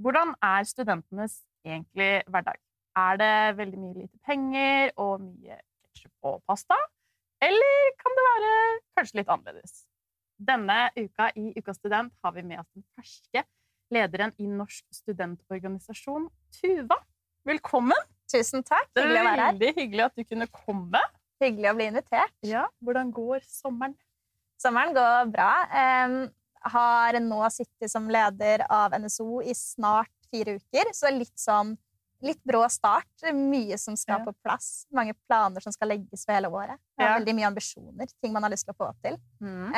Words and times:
Hvordan 0.00 0.32
er 0.40 0.64
studentenes 0.64 1.42
egentlig 1.66 2.22
hverdag? 2.32 2.56
Er 2.96 3.18
det 3.20 3.34
veldig 3.58 3.78
mye 3.82 3.96
lite 3.98 4.18
penger 4.24 4.92
og 4.96 5.20
mye 5.20 5.58
ketsjup 5.84 6.30
og 6.30 6.38
pasta? 6.48 6.78
Eller 7.44 7.92
kan 8.00 8.16
det 8.16 8.24
være 8.26 8.52
kanskje 8.96 9.20
litt 9.20 9.32
annerledes? 9.32 9.74
Denne 10.40 10.78
uka 10.96 11.28
i 11.36 11.52
Uka 11.58 11.74
student 11.76 12.14
har 12.24 12.32
vi 12.32 12.44
med 12.48 12.62
oss 12.62 12.70
den 12.72 12.84
ferske 12.96 13.44
lederen 13.92 14.32
i 14.40 14.48
Norsk 14.48 14.86
studentorganisasjon, 15.02 16.30
Tuva. 16.56 16.96
Velkommen! 17.44 18.08
Tusen 18.30 18.64
takk. 18.64 18.88
Hyggelig 18.96 19.20
å 19.20 19.26
være 19.26 19.36
her. 19.36 19.52
veldig 19.52 19.72
hyggelig 19.82 20.04
at 20.06 20.16
du 20.16 20.24
kunne 20.24 20.48
komme. 20.54 21.00
Hyggelig 21.42 21.72
å 21.72 21.76
bli 21.76 21.88
invitert. 21.90 22.36
Ja, 22.46 22.68
Hvordan 22.80 23.12
går 23.12 23.44
sommeren? 23.48 23.96
Sommeren 24.60 24.94
går 24.96 25.32
bra. 25.34 25.50
Har 26.62 27.12
nå 27.20 27.40
sittet 27.50 27.90
som 27.90 28.08
leder 28.12 28.66
av 28.70 28.92
NSO 28.92 29.40
i 29.42 29.54
snart 29.56 30.10
fire 30.30 30.58
uker, 30.60 30.90
så 30.92 31.08
det 31.08 31.18
litt 31.18 31.38
sånn 31.40 31.76
litt 32.22 32.42
brå 32.44 32.66
start. 32.68 33.08
Mye 33.32 33.78
som 33.80 33.96
skal 33.96 34.18
Ja. 34.20 34.24
på 34.26 34.34
plass. 34.44 34.86
Mange 34.92 35.14
planer 35.26 35.60
som 35.64 35.72
skal 35.72 35.88
legges 35.88 36.26
for 36.26 36.34
hele 36.34 36.48
året. 36.52 36.76
Jeg 36.98 37.06
har 37.06 37.14
Ja. 37.14 37.18
veldig 37.24 37.34
mye 37.34 37.46
ambisjoner, 37.48 38.06
ting 38.22 38.32
man 38.32 38.42
har 38.42 38.50
lyst 38.50 38.66
til 38.66 38.74
å 38.74 38.76
få 38.76 38.92
til. 39.02 39.16
Mm. 39.40 39.66
Um, 39.68 39.72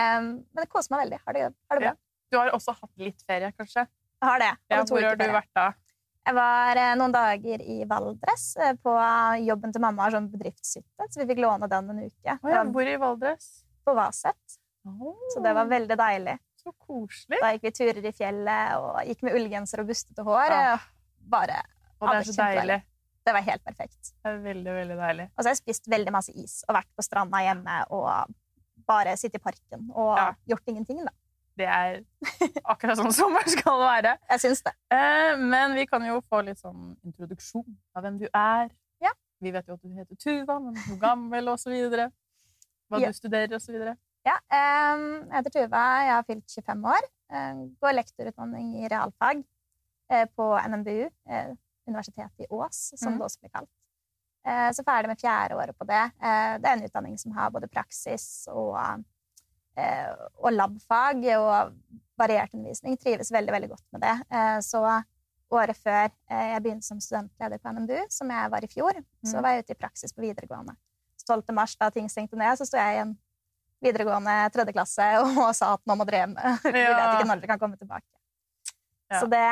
men 0.52 0.64
det 0.64 0.68
koser 0.68 0.90
meg 0.90 1.06
veldig. 1.06 1.20
Har 1.24 1.32
det, 1.34 1.54
har 1.70 1.78
det 1.78 1.86
bra. 1.86 1.92
Du 2.32 2.38
har 2.38 2.50
også 2.50 2.74
hatt 2.74 2.90
litt 2.98 3.22
ferie, 3.22 3.52
kanskje? 3.52 3.86
Jeg 4.22 4.28
har 4.28 4.38
det. 4.40 4.58
Ja, 4.70 4.82
hvor 4.84 5.02
har 5.02 5.14
du 5.16 5.24
ferie. 5.24 5.32
vært 5.40 5.54
da? 5.54 5.74
Jeg 6.26 6.34
var 6.34 6.76
eh, 6.76 6.94
noen 6.94 7.12
dager 7.12 7.60
i 7.62 7.84
Valdres 7.84 8.56
eh, 8.56 8.72
på 8.74 8.92
jobben 9.44 9.72
til 9.72 9.80
mamma, 9.80 10.10
sånn 10.10 10.30
bedriftshytte, 10.30 11.08
så 11.10 11.18
vi 11.26 11.34
fikk 11.34 11.40
låne 11.42 11.68
den 11.68 11.90
en 11.90 11.98
uke. 12.10 12.38
Oh, 12.44 12.50
ja, 12.50 12.62
hvor 12.64 12.82
i 12.86 12.96
Valdres? 12.96 13.64
På 13.84 13.94
Vaset. 13.94 14.58
Så 15.34 15.42
det 15.42 15.54
var 15.54 15.66
veldig 15.66 15.96
deilig. 15.96 16.38
Så 16.62 16.72
koselig. 16.78 17.38
Da 17.42 17.52
gikk 17.56 17.62
vi 17.66 17.70
turer 17.74 18.04
i 18.06 18.12
fjellet 18.14 18.74
og 18.78 19.00
gikk 19.08 19.22
med 19.26 19.34
ullgenser 19.38 19.82
og 19.82 19.88
bustete 19.88 20.22
hår. 20.26 20.52
Ah. 20.54 20.84
Bare, 21.32 21.62
Og 22.00 22.08
det 22.10 22.16
er 22.20 22.28
så 22.28 22.36
deilig. 22.42 22.76
det 23.26 23.32
var 23.34 23.42
helt 23.46 23.64
perfekt. 23.64 24.12
Det 24.22 24.30
er 24.30 24.38
veldig, 24.44 24.72
veldig 24.80 24.96
deilig. 24.98 25.26
Og 25.36 25.42
så 25.42 25.48
har 25.48 25.54
jeg 25.56 25.62
spist 25.62 25.88
veldig 25.90 26.12
masse 26.14 26.32
is 26.34 26.64
og 26.68 26.74
vært 26.76 26.88
på 26.98 27.02
stranda 27.06 27.38
hjemme 27.44 27.80
og 27.90 28.34
bare 28.86 29.16
sittet 29.16 29.40
i 29.40 29.42
parken 29.42 29.90
og 29.94 30.16
Ja. 30.18 30.32
gjort 30.48 30.66
ingenting. 30.68 31.04
Da. 31.04 31.12
Det 31.56 31.66
er 31.68 32.04
akkurat 32.64 32.96
sånn 32.98 33.12
sommer 33.12 33.44
skal 33.46 33.78
være. 33.82 34.16
Jeg 34.30 34.40
syns 34.40 34.62
det. 34.62 34.72
Eh, 34.90 35.36
Men 35.36 35.74
vi 35.74 35.86
kan 35.86 36.02
jo 36.06 36.20
få 36.30 36.44
litt 36.44 36.58
sånn 36.58 36.96
introduksjon 37.04 37.76
av 37.94 38.02
hvem 38.04 38.18
du 38.18 38.28
er. 38.34 38.70
Ja. 39.00 39.10
Vi 39.40 39.50
vet 39.50 39.66
jo 39.66 39.74
at 39.74 39.82
du 39.82 39.88
heter 39.88 40.16
Tuva, 40.16 40.58
men 40.62 40.74
hvor 40.74 40.98
gammel 40.98 41.48
og 41.48 41.58
så 41.58 41.70
videre. 41.70 42.10
Hva 42.90 43.00
Ja. 43.00 43.08
du 43.08 43.12
studerer 43.12 43.54
og 43.54 43.60
så 43.60 43.72
videre. 43.72 43.96
Ja, 44.22 44.36
jeg 44.54 45.30
heter 45.32 45.50
Tuva, 45.50 45.82
jeg 46.06 46.14
har 46.14 46.26
fylt 46.28 46.52
25 46.54 46.84
år. 46.92 47.06
Går 47.82 47.94
lektorutdanning 47.96 48.68
i 48.82 48.88
realfag 48.92 49.40
eh, 50.12 50.26
på 50.36 50.46
NMBU, 50.68 51.08
eh, 51.28 51.54
Universitetet 51.90 52.44
i 52.44 52.46
Ås, 52.54 52.92
som 53.00 53.12
mm. 53.12 53.18
det 53.18 53.26
også 53.26 53.40
blir 53.42 53.50
kalt. 53.56 53.70
Eh, 54.46 54.68
Så 54.76 54.84
ferdig 54.86 55.10
med 55.10 55.18
fjerde 55.18 55.56
året 55.58 55.74
på 55.78 55.86
det. 55.88 56.02
Det 56.22 56.68
er 56.70 56.76
en 56.76 56.84
utdanning 56.86 57.16
som 57.18 57.34
har 57.34 57.50
både 57.50 57.66
praksis 57.72 58.46
og, 58.52 58.76
og 60.38 60.52
labfag 60.52 61.26
og 61.38 61.74
variert 62.20 62.54
undervisning. 62.54 62.94
Trives 63.02 63.32
veldig, 63.34 63.52
veldig 63.56 63.72
godt 63.72 63.84
med 63.96 64.04
det. 64.06 64.14
Så 64.62 64.84
året 65.52 65.76
før 65.82 66.06
jeg 66.30 66.62
begynte 66.62 66.86
som 66.86 67.00
studentleder 67.02 67.58
på 67.58 67.72
NMBU, 67.74 67.98
som 68.12 68.30
jeg 68.30 68.50
var 68.54 68.64
i 68.64 68.70
fjor, 68.70 68.92
så 69.24 69.36
Mhm. 69.36 69.42
var 69.42 69.50
jeg 69.50 69.64
ute 69.64 69.72
i 69.72 69.80
praksis 69.82 70.12
på 70.14 70.22
videregående. 70.22 70.76
12. 71.26 71.52
mars, 71.54 71.76
da 71.76 71.90
ting 71.90 72.08
stengte 72.10 72.36
ned, 72.36 72.56
så 72.58 72.66
sto 72.66 72.76
jeg 72.78 72.96
i 72.96 73.00
en 73.02 73.18
videregående 73.82 74.36
tredje 74.54 74.74
klasse 74.76 75.08
og 75.22 75.52
sa 75.58 75.74
at 75.76 75.84
nå 75.88 75.96
må 75.98 76.06
dere 76.08 76.24
hjem. 76.24 76.34
Vi 76.66 76.72
vet 76.72 77.04
ikke 77.04 77.28
når 77.28 77.42
dere 77.42 77.52
kan 77.52 77.62
komme 77.62 77.80
tilbake. 77.80 78.08
Ja. 79.12 79.20
Så 79.20 79.28
det, 79.28 79.42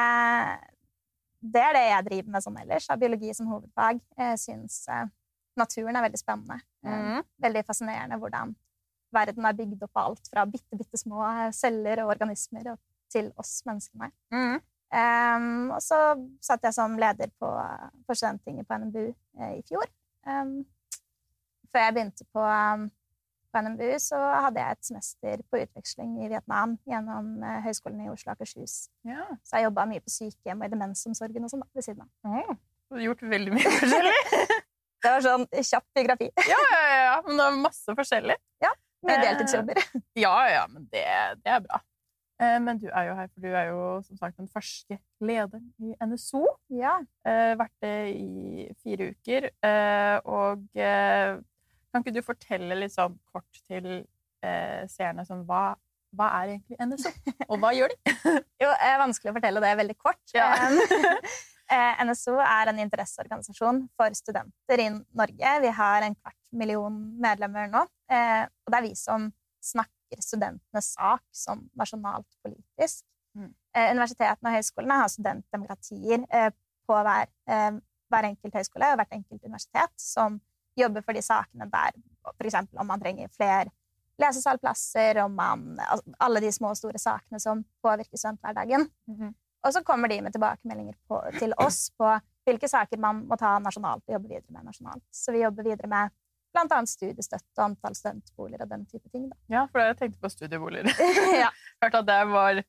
det 1.54 1.62
er 1.66 1.76
det 1.76 1.84
jeg 1.86 2.06
driver 2.08 2.34
med 2.36 2.46
sånn 2.46 2.60
ellers. 2.62 2.88
Har 2.88 3.00
biologi 3.00 3.34
som 3.36 3.50
hovedfag. 3.50 4.00
Jeg 4.16 4.40
syns 4.40 4.82
eh, 4.88 5.06
naturen 5.60 5.98
er 5.98 6.06
veldig 6.08 6.22
spennende. 6.22 6.60
Eh, 6.86 6.96
Mhm. 6.96 7.24
Veldig 7.44 7.66
fascinerende 7.68 8.18
hvordan 8.20 8.54
verden 9.12 9.44
er 9.44 9.56
bygd 9.58 9.82
opp 9.82 9.96
av 9.98 10.10
alt 10.10 10.28
fra 10.30 10.46
bitte, 10.46 10.76
bitte 10.78 10.98
små 10.98 11.22
eh, 11.26 11.50
celler 11.52 12.04
og 12.04 12.14
organismer 12.14 12.76
til 13.10 13.32
oss 13.36 13.60
menneskene. 13.66 14.12
Mm. 14.32 14.60
Um, 14.90 15.70
og 15.70 15.78
så 15.82 15.96
satt 16.42 16.64
jeg 16.66 16.74
som 16.74 16.96
leder 16.98 17.30
på, 17.38 17.48
på 18.06 18.14
på 18.66 18.78
NMBU 18.78 19.04
eh, 19.38 19.58
i 19.58 19.62
fjor. 19.68 19.86
Um, 20.26 20.64
før 21.70 21.84
jeg 21.84 21.94
begynte 21.94 22.24
på, 22.34 22.42
um, 22.42 22.88
på 22.90 22.99
NMBU, 23.58 23.98
så 23.98 24.18
hadde 24.46 24.62
jeg 24.62 24.76
et 24.76 24.86
semester 24.86 25.42
på 25.50 25.58
utveksling 25.64 26.12
i 26.22 26.28
Vietnam 26.30 26.76
gjennom 26.86 27.32
eh, 27.42 27.58
Høgskolen 27.66 28.04
i 28.04 28.10
Oslo 28.12 28.30
og 28.30 28.36
Akershus. 28.38 28.76
Ja. 29.08 29.26
Så 29.42 29.58
jeg 29.58 29.66
jobba 29.66 29.88
mye 29.90 30.04
på 30.04 30.12
sykehjem 30.14 30.62
og 30.62 30.68
i 30.68 30.74
demensomsorgen 30.76 31.46
og 31.48 31.50
sånn 31.52 31.66
ved 31.74 31.86
siden 31.88 32.06
av. 32.06 32.10
Mm. 32.22 32.60
Du 32.90 32.98
har 32.98 33.04
gjort 33.08 33.26
veldig 33.34 33.56
mye 33.58 33.74
forskjellig. 33.80 34.16
Det 35.00 35.08
var 35.14 35.22
sånn 35.24 35.46
kjapp 35.56 35.86
biografi. 35.96 36.26
Ja, 36.52 36.58
ja, 36.70 36.96
ja, 37.00 37.12
men 37.24 37.38
det 37.38 37.44
var 37.46 37.60
masse 37.62 37.94
forskjellig. 37.96 38.34
Ja, 38.60 38.72
Mye 39.06 39.14
Eh, 39.16 39.22
deltidsjobber. 39.24 39.78
Ja, 40.26 40.34
ja, 40.52 40.66
men 40.68 40.84
det, 40.92 41.06
det 41.40 41.54
er 41.54 41.62
bra. 41.64 41.78
Eh, 42.40 42.58
Men 42.60 42.78
du 42.82 42.86
er 42.90 43.06
jo 43.08 43.14
her, 43.16 43.30
for 43.32 43.44
du 43.44 43.48
er 43.48 43.70
jo 43.70 43.80
som 44.04 44.18
sagt 44.20 44.36
den 44.36 44.48
ferske 44.52 44.98
lederen 45.24 45.70
i 45.80 45.94
NSO. 46.04 46.42
Ja. 46.76 46.98
Eh, 47.24 47.54
vært 47.56 47.72
det 47.84 47.94
i 48.12 48.66
fire 48.82 49.10
uker. 49.14 49.48
Eh, 49.64 50.16
og 50.28 50.68
kan 51.92 52.02
ikke 52.04 52.16
du 52.16 52.22
fortelle 52.24 52.76
litt 52.78 52.94
sånn 52.94 53.16
kort 53.32 53.62
til 53.68 53.86
eh, 54.44 54.82
seerne 54.90 55.24
sånn 55.28 55.44
hva, 55.48 55.74
hva 56.16 56.28
er 56.40 56.54
egentlig 56.56 56.78
NSO, 56.90 57.12
og 57.48 57.56
hva 57.62 57.72
gjør 57.76 57.92
de? 57.94 58.14
Jo, 58.62 58.68
det 58.68 58.90
er 58.90 59.00
vanskelig 59.02 59.32
å 59.32 59.36
fortelle 59.38 59.62
det 59.64 59.72
veldig 59.84 59.98
kort. 60.00 60.22
Ja. 60.36 60.50
Eh, 61.70 62.00
NSO 62.02 62.32
er 62.42 62.66
en 62.66 62.80
interesseorganisasjon 62.82 63.76
for 63.94 64.10
studenter 64.18 64.80
i 64.82 64.88
Norge. 64.90 65.50
Vi 65.62 65.68
har 65.76 66.02
en 66.02 66.16
kvart 66.16 66.48
million 66.58 66.96
medlemmer 67.22 67.68
nå. 67.70 67.84
eh, 68.10 68.40
Og 68.66 68.72
det 68.74 68.80
er 68.80 68.86
vi 68.88 68.96
som 68.98 69.28
snakker 69.62 70.18
studentenes 70.18 70.88
sak 70.96 71.22
som 71.30 71.62
nasjonalt 71.78 72.26
politisk. 72.42 73.04
Mm. 73.38 73.52
Eh, 73.76 73.92
Universitetene 73.92 74.50
og 74.50 74.56
høyskolene 74.58 74.98
har 74.98 75.12
studentdemokratier 75.14 76.26
eh, 76.26 76.50
på 76.90 76.98
hver, 77.06 77.30
eh, 77.46 77.70
hver 78.10 78.28
enkelt 78.32 78.58
høyskole 78.58 78.90
og 78.90 78.98
hvert 79.04 79.14
enkelt 79.20 79.46
universitet 79.46 79.94
som 80.02 80.40
jobber 80.80 81.04
for 81.06 81.16
de 81.16 81.22
sakene 81.24 81.68
der 81.70 81.94
f.eks. 82.36 82.56
om 82.76 82.86
man 82.86 83.00
trenger 83.00 83.30
flere 83.34 83.70
lesesalplasser, 84.20 85.22
om 85.24 85.32
man, 85.34 85.78
altså, 85.80 86.12
alle 86.20 86.42
de 86.44 86.50
små 86.52 86.74
og 86.74 86.76
store 86.76 87.00
sakene 87.00 87.40
som 87.40 87.62
påvirker 87.82 88.20
studenthverdagen. 88.20 88.84
Og 89.64 89.72
så 89.72 89.82
kommer 89.84 90.08
de 90.08 90.20
med 90.24 90.32
tilbakemeldinger 90.32 90.96
på, 91.08 91.20
til 91.38 91.54
oss 91.56 91.90
på 91.96 92.10
hvilke 92.48 92.68
saker 92.68 93.00
man 93.00 93.24
må 93.28 93.36
ta 93.40 93.58
nasjonalt 93.62 94.04
og 94.06 94.14
jobbe 94.16 94.28
videre 94.28 94.56
med 94.56 94.68
nasjonalt. 94.68 95.04
Så 95.12 95.32
vi 95.32 95.42
jobber 95.42 95.66
videre 95.66 95.88
med 95.88 96.16
annet 96.58 96.90
studiestøtte 96.90 97.60
og 97.60 97.64
antall 97.68 97.94
studentboliger 97.94 98.64
og 98.64 98.72
den 98.72 98.86
type 98.86 99.08
ting. 99.12 99.28
Da. 99.30 99.36
Ja, 99.52 99.66
for 99.70 99.84
jeg 99.84 99.98
tenkte 100.00 100.20
på 100.20 100.32
studieboliger. 100.32 100.88
ja. 101.44 101.50
Hørte 101.82 102.02
at 102.02 102.08
det 102.08 102.20
var 102.32 102.62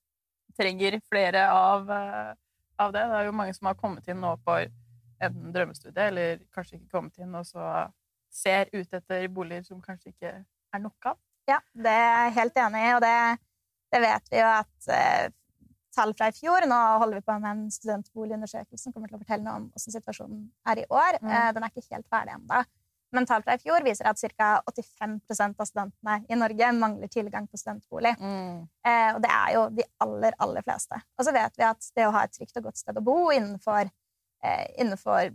trenger 0.58 1.00
flere 1.08 1.48
av, 1.50 1.90
eh, 1.92 2.34
av 2.78 2.94
det. 2.94 3.06
Det 3.08 3.18
er 3.22 3.26
jo 3.26 3.38
mange 3.40 3.56
som 3.58 3.72
har 3.72 3.80
kommet 3.80 4.08
inn 4.12 4.22
nå 4.22 4.36
for 4.46 4.68
en 5.22 5.42
drømmestudie, 5.54 6.08
eller 6.12 6.44
kanskje 6.54 6.78
ikke 6.78 6.98
kommet 6.98 7.18
inn, 7.22 7.34
og 7.38 7.46
så 7.48 7.88
ser 8.32 8.72
ut 8.74 8.94
etter 8.94 9.28
boliger 9.34 9.66
som 9.68 9.82
kanskje 9.84 10.14
ikke 10.14 10.34
er 10.40 10.82
nok 10.82 11.12
av. 11.14 11.20
ja, 11.50 11.60
det 11.74 11.92
er 11.92 12.26
jeg 12.26 12.36
helt 12.40 12.60
enig 12.64 12.82
i, 12.88 12.92
og 12.96 13.02
det, 13.04 13.16
det 13.92 14.02
vet 14.06 14.32
vi 14.32 14.40
jo 14.40 14.50
at 14.50 14.92
eh, 14.96 15.32
tall 15.96 16.14
fra 16.18 16.30
i 16.32 16.36
fjor 16.36 16.68
Nå 16.70 16.82
holder 17.02 17.20
vi 17.20 17.26
på 17.28 17.38
med 17.44 17.52
en 17.52 17.64
studentboligundersøkelse 17.74 18.86
som 18.86 18.94
kommer 18.94 19.12
til 19.12 19.20
å 19.20 19.24
fortelle 19.24 19.44
noe 19.46 19.58
om 19.60 19.66
hvordan 19.72 19.96
situasjonen 19.98 20.46
er 20.72 20.84
i 20.84 20.88
år. 20.88 21.20
Mm. 21.22 21.34
Eh, 21.34 21.50
den 21.58 21.66
er 21.66 21.74
ikke 21.74 21.98
helt 21.98 22.08
ferdig 22.12 22.38
ennå. 22.38 22.62
Men 23.12 23.28
tall 23.28 23.44
fra 23.44 23.58
i 23.58 23.60
fjor 23.60 23.84
viser 23.84 24.08
at 24.08 24.22
ca. 24.40 24.50
85% 24.72 25.60
av 25.60 25.68
studentene 25.68 26.14
i 26.32 26.38
Norge 26.40 26.70
mangler 26.78 27.12
tilgang 27.12 27.48
på 27.52 27.60
studentbolig. 27.60 28.14
Eh, 28.88 29.10
og 29.12 29.20
det 29.26 29.32
er 29.36 29.56
jo 29.58 29.66
de 29.76 29.86
aller, 30.06 30.38
aller 30.46 30.64
fleste. 30.64 31.02
Og 31.20 31.28
så 31.28 31.34
vet 31.36 31.60
vi 31.60 31.68
at 31.68 31.90
det 31.98 32.08
å 32.08 32.14
ha 32.16 32.24
et 32.24 32.38
trygt 32.38 32.62
og 32.62 32.70
godt 32.70 32.80
sted 32.80 32.96
å 32.96 33.04
bo 33.04 33.18
innenfor, 33.36 33.92
eh, 34.48 34.64
innenfor 34.80 35.34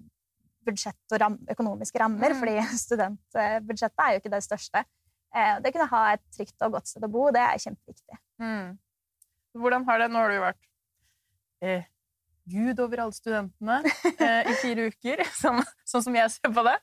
budsjett 0.67 1.15
og 1.17 1.21
ram, 1.23 1.39
økonomiske 1.55 2.01
rammer, 2.03 2.35
Mm. 2.35 2.41
fordi 2.43 2.57
studentbudsjettet 2.85 4.05
er 4.07 4.15
jo 4.17 4.23
ikke 4.23 4.33
det 4.37 4.43
største. 4.47 4.85
Eh, 5.37 5.59
det 5.65 5.73
kunne 5.75 5.89
ha 5.91 6.03
et 6.15 6.23
trygt 6.37 6.63
og 6.67 6.77
godt 6.79 6.89
sted 6.93 7.05
å 7.07 7.11
bo, 7.13 7.27
det 7.35 7.43
er 7.45 7.61
kjempeviktig. 7.63 8.19
Mm. 8.43 8.75
Hvordan 9.57 9.85
har 9.89 9.99
det 10.03 10.11
Nå 10.13 10.21
har 10.21 10.29
du 10.33 10.37
jo 10.37 10.45
vært 10.45 10.67
eh, 11.65 11.85
Gud 12.47 12.79
over 12.85 13.01
alle 13.03 13.17
studentene 13.17 13.79
eh, 14.23 14.51
i 14.53 14.57
fire 14.61 14.85
uker, 14.93 15.25
som, 15.43 15.63
sånn 15.89 16.05
som 16.05 16.15
jeg 16.19 16.31
ser 16.37 16.53
på 16.55 16.63
det. 16.67 16.77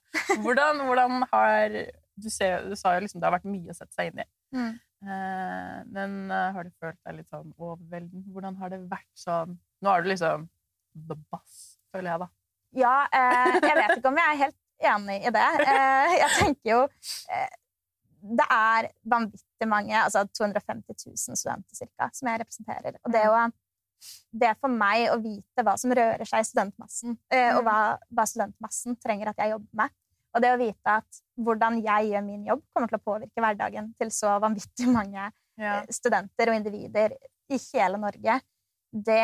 Hvordan, 0.43 0.81
hvordan 0.89 1.21
har 1.31 1.77
du, 2.19 2.27
ser, 2.29 2.65
du 2.67 2.75
sa 2.79 2.95
jo 2.97 3.05
liksom 3.05 3.21
det 3.21 3.29
har 3.29 3.37
vært 3.37 3.47
mye 3.47 3.71
å 3.71 3.77
sette 3.77 3.95
seg 3.95 4.09
inn 4.11 4.23
i. 4.25 4.27
Eh, 5.03 5.77
men 5.93 6.17
eh, 6.31 6.49
har 6.55 6.67
du 6.67 6.73
følt 6.83 6.99
deg 7.07 7.17
litt 7.21 7.31
sånn 7.31 7.49
overveldende? 7.57 8.25
Hvordan 8.35 8.59
har 8.59 8.73
det 8.75 8.81
vært 8.91 9.09
sånn 9.19 9.57
Nå 9.83 9.91
er 9.91 10.03
du 10.05 10.11
liksom 10.13 10.45
the 11.09 11.15
boss, 11.33 11.55
føler 11.91 12.11
jeg, 12.13 12.21
da. 12.21 12.27
Ja, 12.73 13.07
eh, 13.13 13.59
jeg 13.61 13.75
vet 13.79 13.97
ikke 13.99 14.11
om 14.11 14.17
jeg 14.21 14.29
er 14.31 14.39
helt 14.43 14.59
enig 14.93 15.17
i 15.27 15.33
det. 15.35 15.49
Eh, 15.67 16.13
jeg 16.19 16.29
tenker 16.39 16.71
jo 16.71 16.79
eh, 17.31 17.51
Det 18.23 18.45
er 18.55 18.87
vanvittig 19.13 19.67
mange, 19.67 19.95
altså 19.99 20.23
250 20.31 20.95
000 21.11 21.37
studenter 21.37 21.75
cirka, 21.75 22.07
som 22.15 22.29
jeg 22.31 22.41
representerer. 22.43 22.97
Og 23.03 23.13
det 23.13 23.25
å 23.29 23.43
det 24.35 24.49
for 24.59 24.67
meg 24.71 25.05
å 25.13 25.17
vite 25.23 25.63
hva 25.63 25.77
som 25.79 25.93
rører 25.95 26.27
seg 26.27 26.43
i 26.43 26.47
studentmassen, 26.47 27.17
eh, 27.31 27.53
og 27.55 27.63
hva, 27.63 27.95
hva 28.11 28.25
studentmassen 28.27 28.97
trenger 28.99 29.31
at 29.31 29.39
jeg 29.39 29.53
jobber 29.53 29.79
med. 29.83 29.93
Og 30.33 30.41
det 30.43 30.49
å 30.51 30.57
vite 30.59 30.95
at 30.97 31.19
hvordan 31.45 31.77
jeg 31.85 32.09
gjør 32.09 32.25
min 32.25 32.47
jobb, 32.49 32.63
kommer 32.73 32.89
til 32.91 32.97
å 32.99 33.05
påvirke 33.05 33.43
hverdagen 33.45 33.91
til 33.99 34.11
så 34.11 34.33
vanvittig 34.43 34.89
mange 34.91 35.29
Ja. 35.53 35.83
eh, 35.83 35.85
studenter 35.93 36.49
og 36.49 36.55
individer 36.57 37.13
i 37.53 37.59
hele 37.61 37.99
Norge, 38.01 38.39
det, 38.93 39.21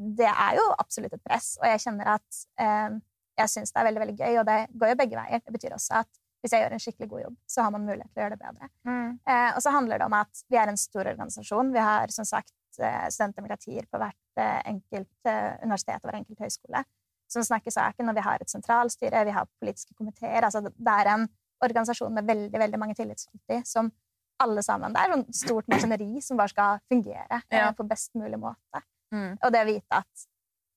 det 0.00 0.28
er 0.30 0.56
jo 0.56 0.66
absolutt 0.80 1.12
et 1.16 1.22
press. 1.26 1.54
Og 1.60 1.66
jeg 1.68 1.82
kjenner 1.84 2.14
at 2.16 2.42
eh, 2.62 2.98
jeg 3.40 3.52
syns 3.52 3.72
det 3.72 3.80
er 3.80 3.88
veldig 3.90 4.02
veldig 4.04 4.16
gøy, 4.20 4.38
og 4.40 4.46
det 4.48 4.58
går 4.80 4.92
jo 4.92 4.98
begge 5.02 5.18
veier. 5.18 5.42
Det 5.44 5.54
betyr 5.56 5.76
også 5.76 6.00
at 6.00 6.20
hvis 6.40 6.54
jeg 6.56 6.62
gjør 6.64 6.72
en 6.72 6.80
skikkelig 6.80 7.08
god 7.10 7.20
jobb, 7.26 7.34
så 7.52 7.64
har 7.66 7.72
man 7.74 7.84
mulighet 7.84 8.08
til 8.14 8.22
å 8.22 8.24
gjøre 8.24 8.36
det 8.36 8.44
bedre. 8.46 8.70
Mm. 8.88 9.10
Eh, 9.28 9.50
og 9.52 9.60
så 9.60 9.74
handler 9.74 10.00
det 10.00 10.06
om 10.08 10.16
at 10.16 10.42
vi 10.48 10.56
er 10.56 10.72
en 10.72 10.80
stor 10.80 11.10
organisasjon. 11.10 11.72
Vi 11.74 11.82
har 11.84 12.14
som 12.14 12.24
sagt 12.28 12.80
eh, 12.80 13.06
studentdemokratier 13.12 13.88
på 13.92 14.00
hvert 14.00 14.40
eh, 14.40 14.60
enkelt 14.72 15.28
eh, 15.28 15.58
universitet 15.66 16.00
og 16.00 16.08
hver 16.08 16.20
enkelt 16.22 16.40
høyskole 16.46 16.84
som 17.30 17.44
snakker 17.46 17.70
saken, 17.70 18.08
og 18.10 18.16
vi 18.16 18.24
har 18.26 18.42
et 18.42 18.50
sentralstyre, 18.50 19.20
vi 19.28 19.34
har 19.36 19.46
politiske 19.60 19.94
komiteer. 19.94 20.42
Altså, 20.42 20.64
det 20.66 20.94
er 20.96 21.12
en 21.12 21.28
organisasjon 21.62 22.16
med 22.16 22.26
veldig 22.26 22.58
veldig 22.58 22.80
mange 22.80 22.96
tillitsvalgte 22.98 23.60
som 23.68 23.92
alle 24.40 24.62
sammen 24.64 24.94
Det 24.96 25.02
er 25.02 25.12
et 25.18 25.36
stort 25.36 25.66
maskineri 25.68 26.22
som 26.24 26.38
bare 26.40 26.48
skal 26.48 26.78
fungere 26.88 27.42
Ja. 27.52 27.72
på 27.76 27.84
best 27.84 28.14
mulig 28.16 28.38
måte. 28.40 28.80
Mm. 29.12 29.38
Og 29.42 29.52
det 29.52 29.60
å 29.64 29.68
vite 29.68 29.98
at 30.02 30.26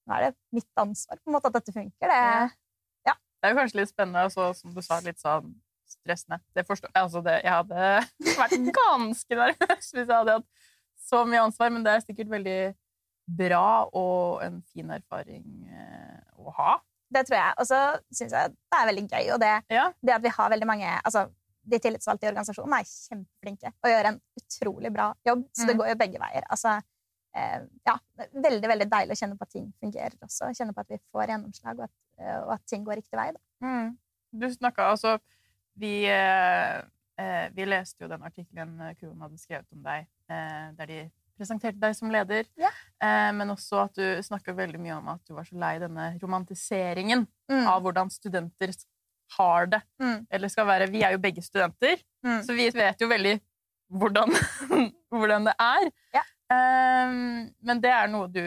nå 0.07 0.15
er 0.18 0.25
det 0.27 0.35
mitt 0.51 0.69
ansvar 0.81 1.19
på 1.21 1.30
en 1.30 1.35
måte 1.38 1.47
at 1.51 1.53
dette 1.59 1.71
funker, 1.75 2.09
det 2.12 2.21
Ja. 3.07 3.13
Det 3.44 3.50
er 3.50 3.53
jo 3.53 3.59
kanskje 3.59 3.80
litt 3.81 3.89
spennende, 3.91 4.24
og 4.25 4.31
så, 4.31 4.50
som 4.56 4.74
du 4.74 4.81
sa, 4.81 5.00
litt 5.03 5.19
sånn 5.19 5.50
stressende. 5.88 6.39
Det 6.56 6.63
forstår 6.68 6.89
jeg. 6.94 7.01
Altså 7.03 7.21
det, 7.24 7.33
jeg 7.44 7.51
hadde 7.51 7.89
vært 8.41 8.74
ganske 8.77 9.35
nervøs 9.35 9.89
hvis 9.91 10.07
jeg 10.07 10.15
hadde 10.15 10.38
hatt 10.38 10.47
så 11.03 11.25
mye 11.27 11.41
ansvar, 11.44 11.69
men 11.75 11.83
det 11.83 11.91
er 11.91 12.06
sikkert 12.06 12.30
veldig 12.31 12.57
bra 13.27 13.65
og 13.95 14.41
en 14.44 14.62
fin 14.74 14.89
erfaring 14.95 15.44
eh, 15.68 16.19
å 16.39 16.51
ha. 16.57 16.77
Det 17.13 17.25
tror 17.27 17.38
jeg. 17.38 17.53
Og 17.62 17.68
så 17.69 17.79
syns 18.15 18.33
jeg 18.33 18.51
det 18.56 18.79
er 18.79 18.88
veldig 18.89 19.03
gøy. 19.12 19.25
Og 19.36 19.39
det, 19.44 19.51
Ja. 19.75 19.86
det 20.01 20.15
at 20.15 20.24
vi 20.24 20.31
har 20.33 20.50
veldig 20.50 20.68
mange 20.68 20.89
altså, 21.06 21.27
De 21.63 21.77
tillitsvalgte 21.79 22.25
i 22.25 22.31
organisasjonen 22.31 22.74
er 22.75 22.88
kjempeflinke 22.89 23.69
og 23.83 23.88
gjør 23.91 24.07
en 24.09 24.18
utrolig 24.39 24.89
bra 24.91 25.13
jobb. 25.27 25.45
Så 25.56 25.68
det 25.68 25.75
Mm. 25.75 25.79
går 25.79 25.88
jo 25.94 25.95
begge 26.01 26.19
veier. 26.19 26.44
Altså, 26.51 26.74
ja, 27.33 27.95
er 28.19 28.30
veldig 28.45 28.69
veldig 28.69 28.88
deilig 28.91 29.15
å 29.15 29.19
kjenne 29.24 29.38
på 29.39 29.44
at 29.47 29.53
ting 29.56 29.71
fungerer 29.81 30.15
også. 30.21 30.51
Kjenne 30.53 30.74
på 30.75 30.83
at 30.83 30.91
vi 30.94 31.00
får 31.12 31.31
gjennomslag, 31.33 31.80
og 31.80 31.83
at, 31.88 31.95
eh, 32.19 32.38
og 32.44 32.51
at 32.53 32.65
ting 32.69 32.83
går 32.85 33.00
riktig 33.01 33.18
vei. 33.18 33.31
Mm. 33.63 33.97
Du 34.33 34.45
snakka 34.53 34.91
altså 34.91 35.15
vi, 35.77 36.06
eh, 36.06 36.77
eh, 37.18 37.50
vi 37.53 37.65
leste 37.65 38.06
jo 38.06 38.07
den 38.12 38.21
artikkelen 38.24 38.80
eh, 38.81 38.94
Kroen 39.00 39.21
hadde 39.25 39.38
skrevet 39.41 39.65
om 39.74 39.81
deg, 39.85 40.06
eh, 40.30 40.71
der 40.77 40.85
de 40.91 41.00
presenterte 41.38 41.80
deg 41.81 41.95
som 41.97 42.12
leder. 42.13 42.45
Ja. 42.62 42.69
Eh, 43.01 43.31
men 43.33 43.50
også 43.50 43.83
at 43.88 43.95
du 43.97 44.06
snakka 44.21 44.53
veldig 44.53 44.79
mye 44.79 44.97
om 45.00 45.07
at 45.15 45.24
du 45.25 45.33
var 45.33 45.44
så 45.50 45.57
lei 45.57 45.79
denne 45.81 46.12
romantiseringen 46.21 47.27
Mm. 47.50 47.68
av 47.68 47.81
hvordan 47.83 48.09
studenter 48.09 48.71
har 49.38 49.65
det. 49.68 49.81
Mm. 50.01 50.27
Eller 50.31 50.47
skal 50.50 50.65
være 50.65 50.88
Vi 50.89 51.01
er 51.03 51.12
jo 51.12 51.18
begge 51.19 51.41
studenter, 51.44 51.97
Mm. 52.24 52.41
så 52.45 52.53
vi 52.56 52.69
vet 52.69 53.01
jo 53.01 53.07
veldig 53.07 53.39
hvordan, 53.91 54.29
hvordan 55.12 55.45
det 55.50 55.53
er. 55.59 55.91
Ja. 56.13 56.21
Eh, 56.53 57.17
men 57.67 57.83
det 57.83 57.91
er 57.94 58.11
noe 58.11 58.29
du 58.31 58.44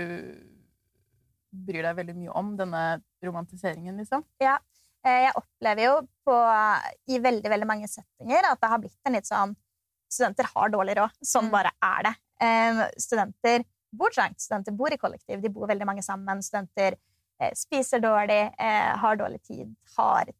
bryr 1.66 1.86
deg 1.86 1.98
veldig 1.98 2.16
mye 2.16 2.34
om, 2.36 2.56
denne 2.58 2.82
romantiseringen, 3.24 3.96
liksom. 4.02 4.24
Ja. 4.42 4.58
Jeg 5.06 5.30
opplever 5.38 5.84
jo 5.84 5.94
på, 6.26 6.36
i 7.14 7.20
veldig 7.22 7.50
veldig 7.52 7.68
mange 7.68 7.86
settinger 7.86 8.48
at 8.48 8.58
det 8.58 8.70
har 8.72 8.80
blitt 8.82 9.06
en 9.06 9.14
litt 9.14 9.28
sånn 9.28 9.54
Studenter 10.10 10.46
har 10.54 10.70
dårlig 10.70 10.94
råd. 10.98 11.14
Sånn 11.26 11.48
bare 11.50 11.72
er 11.82 12.04
det. 12.06 12.12
Um, 12.38 12.80
Studenter 13.02 13.64
bor 13.90 14.12
trangt, 14.14 14.40
studenter 14.40 14.74
bor 14.76 14.92
i 14.94 14.98
kollektiv, 15.00 15.40
de 15.42 15.50
bor 15.52 15.66
veldig 15.70 15.86
mange 15.88 16.04
sammen. 16.06 16.42
Studenter 16.44 16.94
eh, 17.40 17.52
spiser 17.58 18.02
dårlig, 18.02 18.42
eh, 18.58 18.92
har 19.02 19.18
dårlig 19.18 19.42
tid, 19.42 19.72
har 19.96 20.30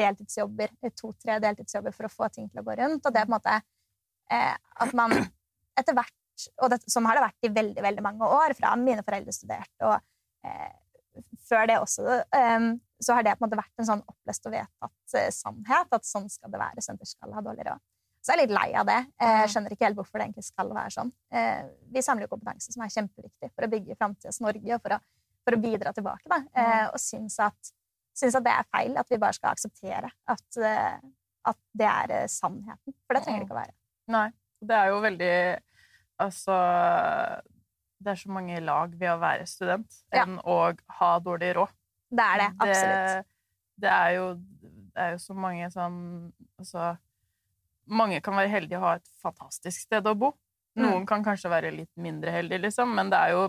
deltidsjobber, 0.00 0.72
eh, 0.82 0.94
to-tre 0.96 1.38
deltidsjobber 1.42 1.94
for 1.96 2.08
å 2.08 2.12
få 2.12 2.30
ting 2.32 2.48
til 2.48 2.62
å 2.62 2.66
gå 2.66 2.76
rundt. 2.80 3.04
Og 3.04 3.12
det 3.12 3.22
er 3.22 3.28
på 3.28 3.32
en 3.32 3.36
måte 3.36 3.58
eh, 3.58 4.56
at 4.86 4.96
man 4.96 5.12
etter 5.78 5.96
hvert 5.98 6.14
Og 6.62 6.70
det, 6.72 6.80
sånn 6.90 7.06
har 7.06 7.18
det 7.18 7.26
vært 7.26 7.46
i 7.48 7.52
veldig, 7.52 7.82
veldig 7.84 8.02
mange 8.04 8.28
år, 8.40 8.54
fra 8.58 8.72
mine 8.80 9.04
foreldre 9.06 9.34
studerte, 9.36 9.84
og 9.86 9.98
eh, 10.48 10.72
før 11.48 11.66
det 11.68 11.76
også, 11.82 12.18
eh, 12.34 12.68
så 13.02 13.16
har 13.18 13.26
det 13.26 13.34
på 13.36 13.42
en 13.44 13.48
måte 13.48 13.58
vært 13.60 13.82
en 13.82 13.88
sånn 13.88 14.04
opplest 14.08 14.46
og 14.48 14.54
vedtatt 14.56 15.16
eh, 15.20 15.30
sannhet, 15.34 15.90
at 15.92 16.06
sånn 16.08 16.28
skal 16.32 16.52
det 16.54 16.60
være. 16.62 16.82
Studenter 16.84 17.10
skal 17.10 17.34
ha 17.36 17.42
dårlig 17.44 17.66
råd. 17.68 17.82
Så 18.22 18.30
jeg 18.30 18.38
er 18.38 18.42
litt 18.44 18.54
lei 18.54 18.68
av 18.78 18.86
det. 18.86 18.98
Eh, 19.18 19.36
Jeg 19.42 19.50
skjønner 19.50 19.72
ikke 19.74 19.86
helt 19.88 19.98
hvorfor 19.98 20.20
det 20.20 20.28
egentlig 20.28 20.44
skal 20.46 20.68
være 20.70 20.94
sånn. 20.94 21.08
Eh, 21.34 21.62
Vi 21.90 22.02
samler 22.06 22.28
jo 22.28 22.32
kompetanse 22.36 22.70
som 22.72 22.84
er 22.86 22.92
kjempeviktig 22.94 23.50
for 23.50 23.66
å 23.66 23.70
bygge 23.72 23.96
framtidas 23.98 24.38
Norge 24.44 24.76
og 24.76 24.84
for 24.84 24.94
å, 24.94 24.98
for 25.42 25.56
å 25.56 25.62
bidra 25.64 25.92
tilbake. 25.96 26.30
Da. 26.30 26.38
Eh, 26.54 26.84
Og 26.92 27.00
syns 27.02 27.40
at, 27.42 27.72
syns 28.14 28.38
at 28.38 28.46
det 28.46 28.54
er 28.54 28.68
feil, 28.70 28.94
at 29.02 29.10
vi 29.10 29.18
bare 29.18 29.34
skal 29.34 29.50
akseptere 29.56 30.12
at, 30.30 30.60
at 31.50 31.58
det 31.74 31.88
er 31.90 32.14
sannheten. 32.30 32.94
For 33.08 33.18
det 33.18 33.24
trenger 33.26 33.42
det 33.42 33.48
ikke 33.50 33.56
å 33.58 33.62
være. 33.64 33.74
Nei. 34.14 34.28
Det 34.62 34.78
er 34.78 34.92
jo 34.92 35.00
veldig 35.02 35.34
Altså 36.22 36.56
Det 38.02 38.14
er 38.14 38.18
så 38.22 38.32
mange 38.34 38.58
lag 38.64 38.94
ved 38.98 39.12
å 39.12 39.20
være 39.22 39.46
student 39.50 40.02
enn 40.14 40.38
å 40.42 40.58
ha 40.98 41.12
dårlig 41.22 41.52
råd. 41.58 41.74
Det 42.12 42.24
er 42.24 42.42
det, 42.42 42.48
absolutt. 42.60 43.12
Det, 43.12 43.84
det 43.84 43.92
er 43.92 44.16
jo 44.18 44.26
det 44.92 45.00
er 45.00 45.14
jo 45.14 45.20
så 45.22 45.36
mange 45.36 45.68
sånn 45.72 45.98
Altså 46.60 46.92
Mange 47.92 48.20
kan 48.24 48.36
være 48.38 48.52
heldige 48.52 48.78
å 48.78 48.84
ha 48.84 48.96
et 48.98 49.08
fantastisk 49.20 49.88
sted 49.88 50.06
å 50.06 50.14
bo. 50.14 50.30
Mm. 50.78 50.84
Noen 50.84 51.06
kan 51.08 51.24
kanskje 51.26 51.50
være 51.52 51.72
litt 51.74 51.90
mindre 52.00 52.32
heldige, 52.32 52.62
liksom, 52.62 52.92
men 52.96 53.10
det 53.12 53.18
er 53.18 53.34
jo 53.34 53.46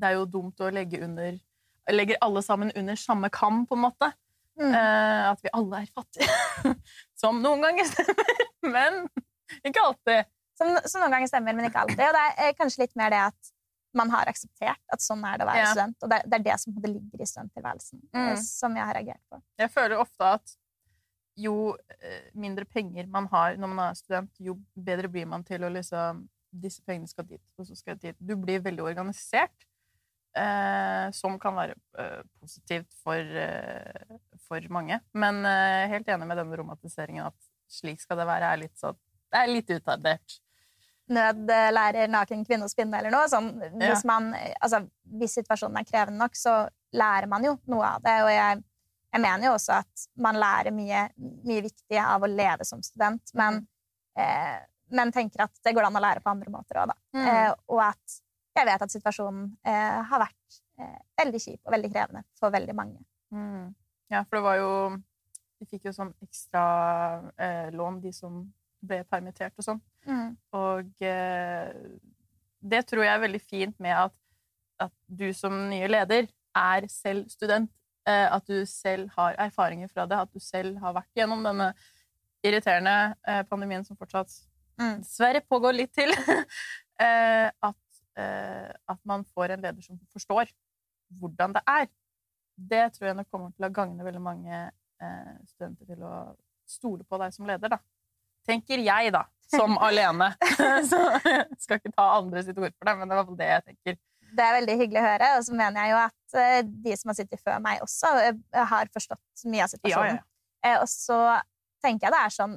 Det 0.00 0.10
er 0.10 0.16
jo 0.16 0.26
dumt 0.38 0.62
å 0.62 0.70
legge 0.72 1.02
under 1.04 1.38
Legger 1.90 2.20
alle 2.22 2.42
sammen 2.44 2.70
under 2.76 2.94
samme 2.94 3.26
kam, 3.34 3.64
på 3.66 3.74
en 3.74 3.82
måte. 3.82 4.10
Mm. 4.60 4.74
Eh, 4.76 5.22
at 5.30 5.40
vi 5.42 5.50
alle 5.56 5.80
er 5.80 5.88
fattige. 5.90 6.74
Som 7.20 7.40
noen 7.42 7.64
ganger 7.64 7.88
stemmer, 7.88 8.42
men 8.76 9.00
ikke 9.66 9.82
alltid. 9.82 10.28
Som, 10.60 10.74
som 10.92 11.00
noen 11.00 11.14
ganger 11.16 11.30
stemmer, 11.30 11.56
men 11.56 11.70
ikke 11.70 11.80
alltid. 11.86 12.02
Og 12.04 12.12
det 12.16 12.22
er 12.28 12.40
eh, 12.50 12.54
kanskje 12.58 12.82
litt 12.84 12.96
mer 13.00 13.10
det 13.14 13.20
at 13.30 13.52
man 13.96 14.10
har 14.12 14.28
akseptert 14.30 14.78
at 14.94 15.02
sånn 15.02 15.22
er 15.26 15.38
det 15.40 15.46
å 15.46 15.48
være 15.50 15.62
Ja. 15.64 15.70
student. 15.72 15.96
Og 16.04 16.10
det, 16.12 16.18
det 16.30 16.36
er 16.38 16.42
det 16.46 16.56
som 16.62 16.74
ligger 16.84 17.22
i 17.24 17.26
studenttilværelsen, 17.26 18.02
eh, 18.12 18.26
Mm. 18.34 18.36
som 18.44 18.76
jeg 18.76 18.84
har 18.86 18.94
reagert 19.00 19.22
på. 19.32 19.40
Jeg 19.58 19.70
føler 19.74 19.98
ofte 19.98 20.28
at 20.36 20.52
jo 21.40 21.54
eh, 21.98 22.28
mindre 22.34 22.64
penger 22.68 23.08
man 23.08 23.26
har 23.32 23.56
når 23.56 23.68
man 23.72 23.80
er 23.88 23.94
student, 23.98 24.30
jo 24.38 24.58
bedre 24.76 25.08
blir 25.08 25.26
man 25.26 25.42
til 25.44 25.64
å 25.64 25.72
liksom 25.72 26.28
Disse 26.52 26.82
pengene 26.82 27.06
skal 27.06 27.22
dit, 27.30 27.42
og 27.58 27.66
så 27.68 27.76
skal 27.78 27.94
dit. 28.02 28.16
Du 28.18 28.32
blir 28.34 28.58
veldig 28.58 28.82
organisert, 28.82 29.54
eh, 30.34 31.06
som 31.14 31.36
kan 31.38 31.54
være 31.54 31.76
eh, 31.98 32.22
positivt 32.40 32.90
for, 33.04 33.14
eh, 33.14 34.16
for 34.48 34.60
mange. 34.74 34.98
Men 35.14 35.44
helt 35.92 36.08
enig 36.10 36.26
med 36.26 36.36
den 36.40 36.50
romantiseringen 36.58 37.26
at 37.28 37.36
slik 37.70 38.00
skal 38.02 38.18
det 38.18 38.26
være, 38.26 38.50
er 38.50 38.56
litt 38.64 38.74
sånn 38.82 38.98
Det 39.30 39.38
er 39.38 39.46
litt 39.46 39.70
utdatert. 39.70 40.40
Nød 41.10 41.50
lærer 41.74 42.10
naken 42.10 42.44
kvinne 42.46 42.68
å 42.68 42.70
spinne 42.70 43.00
eller 43.00 43.10
noe. 43.10 43.26
Sånn, 43.30 43.48
hvis, 43.80 44.04
man, 44.06 44.30
altså, 44.60 44.84
hvis 45.18 45.34
situasjonen 45.40 45.80
er 45.80 45.88
krevende 45.88 46.22
nok, 46.22 46.36
så 46.38 46.62
lærer 46.94 47.26
man 47.30 47.46
jo 47.46 47.56
noe 47.70 47.96
av 47.96 48.04
det. 48.04 48.16
Og 48.24 48.30
jeg, 48.30 48.62
jeg 49.10 49.24
mener 49.24 49.48
jo 49.48 49.56
også 49.56 49.80
at 49.80 50.06
man 50.22 50.38
lærer 50.38 50.74
mye, 50.74 51.08
mye 51.18 51.64
viktig 51.66 51.98
av 52.02 52.22
å 52.22 52.30
leve 52.30 52.66
som 52.68 52.82
student, 52.86 53.34
men, 53.38 53.62
eh, 54.18 54.58
men 54.94 55.12
tenker 55.14 55.44
at 55.46 55.62
det 55.66 55.74
går 55.74 55.88
an 55.88 55.98
å 55.98 56.04
lære 56.04 56.22
på 56.22 56.30
andre 56.32 56.54
måter 56.54 56.82
òg, 56.82 56.92
da. 56.92 56.98
Mm. 57.18 57.26
Eh, 57.26 57.52
og 57.74 57.84
at 57.90 58.20
jeg 58.58 58.66
vet 58.66 58.86
at 58.86 58.92
situasjonen 58.92 59.44
eh, 59.66 60.00
har 60.10 60.22
vært 60.24 60.60
eh, 60.80 60.98
veldig 61.22 61.42
kjip 61.42 61.60
og 61.64 61.74
veldig 61.76 61.90
krevende 61.92 62.24
for 62.38 62.54
veldig 62.54 62.76
mange. 62.76 63.02
Mm. 63.34 63.70
Ja, 64.10 64.24
for 64.24 64.40
det 64.40 64.46
var 64.48 64.56
jo 64.58 64.70
De 65.60 65.66
fikk 65.68 65.84
jo 65.86 65.92
sånn 65.94 66.10
ekstra 66.24 66.62
eh, 67.36 67.68
lån, 67.76 68.00
de 68.00 68.10
som 68.16 68.40
ble 68.82 69.02
permittert 69.04 69.56
og 69.58 69.66
sånn. 69.66 69.80
Og 70.56 71.02
eh, 71.04 71.70
det 72.60 72.82
tror 72.88 73.04
jeg 73.04 73.14
er 73.14 73.24
veldig 73.26 73.40
fint 73.42 73.76
med 73.80 73.96
at, 73.96 74.16
at 74.80 74.92
du 75.06 75.28
som 75.36 75.56
nye 75.70 75.88
leder 75.88 76.28
er 76.56 76.88
selv 76.88 77.28
student. 77.32 77.70
Eh, 78.08 78.26
at 78.32 78.46
du 78.48 78.64
selv 78.66 79.10
har 79.16 79.36
erfaringer 79.38 79.88
fra 79.92 80.06
det, 80.08 80.16
at 80.16 80.32
du 80.32 80.40
selv 80.40 80.78
har 80.80 80.94
vært 80.96 81.12
gjennom 81.14 81.44
denne 81.44 81.72
irriterende 82.44 83.14
eh, 83.28 83.42
pandemien 83.48 83.84
som 83.84 83.98
fortsatt 84.00 84.32
Mm. 84.80 85.00
dessverre 85.02 85.40
pågår 85.44 85.76
litt 85.76 85.92
til. 85.92 86.08
eh, 87.04 87.48
at, 87.50 88.02
eh, 88.16 88.70
at 88.88 89.00
man 89.04 89.24
får 89.34 89.54
en 89.54 89.64
leder 89.66 89.84
som 89.84 89.98
forstår 90.12 90.52
hvordan 91.20 91.56
det 91.56 91.62
er. 91.68 91.88
Det 92.56 92.84
tror 92.94 93.10
jeg 93.10 93.18
nok 93.18 93.30
kommer 93.32 93.52
til 93.56 93.66
å 93.68 93.72
gagne 93.74 94.06
veldig 94.06 94.22
mange 94.24 94.60
eh, 95.02 95.34
studenter 95.50 95.90
til 95.90 96.04
å 96.06 96.14
stole 96.68 97.04
på 97.04 97.18
deg 97.20 97.34
som 97.34 97.48
leder, 97.48 97.72
da. 97.72 97.80
Tenker 98.48 98.78
jeg, 98.84 99.12
da. 99.14 99.24
Som 99.50 99.74
alene. 99.82 100.30
Så 100.90 100.98
jeg 101.26 101.46
skal 101.58 101.80
ikke 101.80 101.92
ta 101.96 102.06
andre 102.20 102.42
sitt 102.46 102.58
ord 102.60 102.72
for 102.76 102.86
det, 102.86 102.94
men 103.00 103.10
det 103.10 103.18
i 103.18 103.36
det 103.40 103.48
jeg 103.50 103.64
tenker. 103.70 103.98
Det 104.30 104.44
er 104.46 104.54
veldig 104.60 104.74
hyggelig 104.78 105.00
å 105.00 105.06
høre, 105.08 105.28
og 105.36 105.42
så 105.42 105.54
mener 105.58 105.80
jeg 105.82 105.90
jo 105.90 105.96
at 106.04 106.34
eh, 106.38 106.60
de 106.84 106.92
som 107.00 107.10
har 107.10 107.16
sittet 107.18 107.40
før 107.42 107.56
meg 107.64 107.80
også, 107.82 108.10
eh, 108.28 108.60
har 108.70 108.90
forstått 108.94 109.42
mye 109.50 109.64
av 109.64 109.72
situasjonen. 109.72 110.20
Eh, 110.62 110.76
Og 110.78 110.86
så 110.92 111.16
tenker 111.82 112.06
jeg 112.06 112.14
det 112.14 112.20
er 112.20 112.34
sånn 112.36 112.54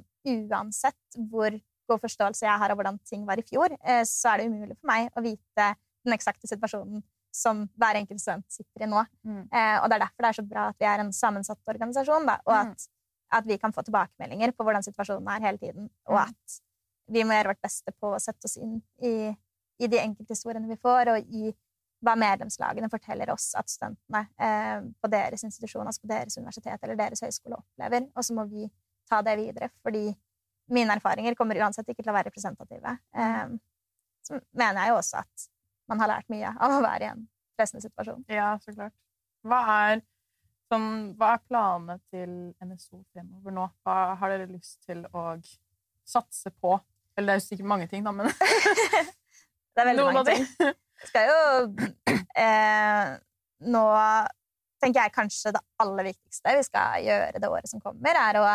uansett 0.51 1.17
hvor 1.31 1.55
god 1.89 2.03
forståelse 2.03 2.45
jeg 2.45 2.61
har 2.61 2.71
av 2.75 2.77
hvordan 2.77 2.99
ting 3.09 3.25
var 3.25 3.41
i 3.41 3.45
fjor, 3.47 3.73
så 4.07 4.29
er 4.35 4.43
det 4.43 4.45
umulig 4.51 4.77
for 4.77 4.87
meg 4.87 5.09
å 5.17 5.23
vite 5.25 5.65
den 6.05 6.13
eksakte 6.15 6.47
situasjonen 6.47 7.01
som 7.33 7.65
hver 7.81 7.97
enkelt 7.99 8.21
student 8.21 8.45
sitter 8.53 8.85
i 8.85 8.87
nå. 8.91 9.01
Mm. 9.25 9.41
Og 9.49 9.87
det 9.89 9.97
er 9.97 10.03
derfor 10.05 10.23
det 10.23 10.29
er 10.29 10.37
så 10.37 10.45
bra 10.47 10.67
at 10.71 10.77
vi 10.79 10.87
er 10.87 11.03
en 11.03 11.11
sammensatt 11.15 11.73
organisasjon, 11.73 12.27
da, 12.29 12.37
og 12.45 12.53
Mm. 12.53 12.71
at, 12.71 12.85
at 13.33 13.47
vi 13.49 13.57
kan 13.61 13.73
få 13.73 13.83
tilbakemeldinger 13.87 14.53
på 14.55 14.65
hvordan 14.65 14.85
situasjonen 14.85 15.27
er 15.33 15.47
hele 15.47 15.61
tiden, 15.61 15.89
og 16.09 16.17
Mm. 16.19 16.29
at 16.29 16.61
vi 17.13 17.23
må 17.23 17.35
gjøre 17.35 17.51
vårt 17.51 17.61
beste 17.65 17.91
på 17.99 18.13
å 18.15 18.19
sette 18.21 18.45
oss 18.47 18.57
inn 18.57 18.77
i, 19.03 19.33
i 19.83 19.87
de 19.91 19.99
enkelthistoriene 19.99 20.69
vi 20.69 20.77
får, 20.79 21.11
og 21.13 21.33
i 21.33 21.53
hva 22.03 22.15
medlemslagene 22.19 22.89
forteller 22.91 23.31
oss 23.31 23.53
at 23.55 23.69
studentene 23.71 24.25
eh, 24.39 24.81
på 25.01 25.09
deres 25.11 25.43
institusjon, 25.43 25.87
altså 25.87 26.03
på 26.03 26.11
deres 26.11 26.37
universitet 26.37 26.83
eller 26.83 26.99
deres 26.99 27.23
høyskole 27.23 27.57
opplever, 27.61 28.09
og 28.15 28.23
så 28.27 28.35
må 28.35 28.45
vi 28.51 28.67
ta 29.09 29.21
det 29.23 29.37
videre, 29.39 29.69
fordi 29.83 30.09
mine 30.71 30.95
erfaringer 30.95 31.35
kommer 31.35 31.59
uansett 31.59 31.87
ikke 31.91 32.03
til 32.03 32.11
å 32.11 32.17
være 32.17 32.29
representative. 32.31 32.97
Eh, 33.15 33.55
så 34.23 34.39
mener 34.55 34.81
jeg 34.83 34.93
jo 34.93 34.99
også 35.01 35.21
at 35.23 35.47
man 35.91 35.99
har 35.99 36.11
lært 36.13 36.29
mye 36.31 36.51
av 36.55 36.77
å 36.77 36.81
være 36.83 37.03
i 37.07 37.11
en 37.11 37.25
pressende 37.59 37.83
situasjon. 37.83 38.23
Ja, 38.31 38.53
så 38.63 38.71
klart. 38.75 38.95
Hva 39.43 39.59
er, 39.73 40.01
sånn, 40.73 40.89
hva 41.19 41.33
er 41.35 41.43
planene 41.47 41.99
til 42.11 42.31
NSO 42.63 43.01
fremover 43.13 43.55
nå? 43.55 43.67
Hva 43.85 43.97
har 44.19 44.33
dere 44.33 44.49
lyst 44.51 44.81
til 44.87 45.05
å 45.13 45.29
satse 46.07 46.51
på? 46.59 46.75
Eller 47.17 47.33
det 47.33 47.35
er 47.35 47.41
jo 47.41 47.45
sikkert 47.47 47.69
mange 47.69 47.89
ting, 47.91 48.05
da, 48.05 48.13
men 48.15 48.29
Det 49.73 49.81
er 49.81 49.89
veldig 49.89 50.03
noen 50.03 50.17
mange 50.19 50.33
ting. 50.33 50.45
ting. 50.59 50.75
skal 51.09 51.29
jo 51.29 51.37
eh, 52.37 53.13
Nå 53.73 53.83
tenker 54.83 54.99
jeg 54.99 55.15
kanskje 55.15 55.53
det 55.55 55.61
aller 55.81 56.09
viktigste 56.11 56.55
vi 56.57 56.63
skal 56.67 57.05
gjøre 57.05 57.39
det 57.41 57.49
året 57.49 57.71
som 57.71 57.81
kommer, 57.81 58.17
er 58.19 58.39
å 58.41 58.47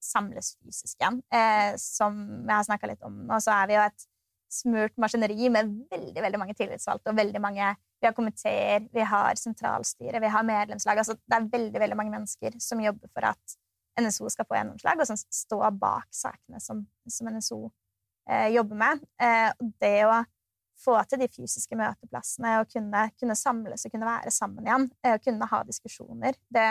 samles 0.00 0.54
fysisk 0.62 0.96
igjen. 0.96 1.18
Eh, 1.34 1.74
som 1.82 2.16
jeg 2.46 2.54
har 2.54 2.64
snakka 2.64 2.88
litt 2.88 3.04
om 3.04 3.18
nå, 3.28 3.40
så 3.44 3.52
er 3.58 3.68
vi 3.68 3.76
jo 3.76 3.82
et 3.84 4.06
smurt 4.48 4.94
maskineri 4.96 5.50
med 5.52 5.74
veldig 5.92 6.24
veldig 6.24 6.40
mange 6.40 6.56
tillitsvalgte 6.56 7.12
og 7.12 7.18
veldig 7.18 7.42
mange 7.44 7.74
Vi 8.00 8.06
har 8.06 8.14
komiteer, 8.14 8.84
vi 8.94 9.02
har 9.10 9.34
sentralstyre, 9.34 10.20
vi 10.22 10.30
har 10.30 10.44
medlemslag. 10.46 10.98
altså 10.98 11.16
Det 11.18 11.34
er 11.36 11.48
veldig 11.52 11.80
veldig 11.82 11.96
mange 11.98 12.14
mennesker 12.14 12.54
som 12.62 12.80
jobber 12.80 13.10
for 13.14 13.26
at 13.32 13.56
NSO 13.98 14.28
skal 14.30 14.46
få 14.46 14.54
gjennomslag, 14.54 15.00
og 15.00 15.08
som 15.08 15.18
står 15.18 15.70
bak 15.74 16.06
sakene 16.14 16.60
som, 16.62 16.84
som 17.10 17.30
NSO 17.34 17.58
eh, 18.30 18.48
jobber 18.54 18.78
med. 18.78 19.02
Eh, 19.20 19.50
det 19.82 19.96
å 20.06 20.20
få 20.78 20.94
til 21.10 21.18
de 21.24 21.26
fysiske 21.34 21.74
møteplassene 21.74 22.60
og 22.60 22.70
kunne, 22.70 23.08
kunne 23.18 23.34
samles 23.34 23.82
og 23.88 23.90
kunne 23.90 24.06
være 24.06 24.30
sammen 24.30 24.68
igjen, 24.68 24.86
eh, 25.02 25.16
og 25.16 25.24
kunne 25.26 25.50
ha 25.50 25.62
diskusjoner, 25.66 26.38
det, 26.54 26.68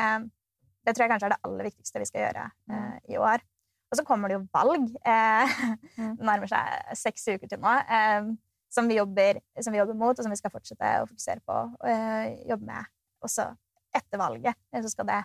det 0.87 0.95
tror 0.95 1.03
jeg 1.03 1.11
kanskje 1.11 1.27
er 1.27 1.35
det 1.35 1.43
aller 1.49 1.67
viktigste 1.67 1.99
vi 1.99 2.07
skal 2.07 2.23
gjøre 2.23 2.47
eh, 2.71 2.97
i 3.11 3.19
år. 3.19 3.43
Og 3.91 3.99
så 3.99 4.03
kommer 4.07 4.31
det 4.31 4.39
jo 4.39 4.47
valg. 4.55 4.87
Eh, 5.03 5.57
Mm. 5.97 6.13
nærmer 6.29 6.45
seg 6.51 6.97
seks 6.99 7.23
uker 7.33 7.49
til 7.49 7.59
nå. 7.63 7.71
Som, 8.77 8.87
vi 8.91 8.97
jobber, 8.99 9.39
som 9.65 9.73
vi 9.73 9.79
jobber 9.81 9.97
mot, 9.97 10.13
og 10.19 10.23
som 10.25 10.33
vi 10.33 10.37
skal 10.39 10.53
fortsette 10.53 10.93
å 11.01 11.07
fokusere 11.09 11.41
på 11.47 11.55
og 11.57 11.87
eh, 11.89 12.35
jobbe 12.51 12.67
med 12.69 12.89
også 13.25 13.47
etter 13.97 14.19
valget. 14.21 14.55
Eh, 14.73 14.83
Så 14.85 14.91
skal 14.93 15.07
det 15.09 15.21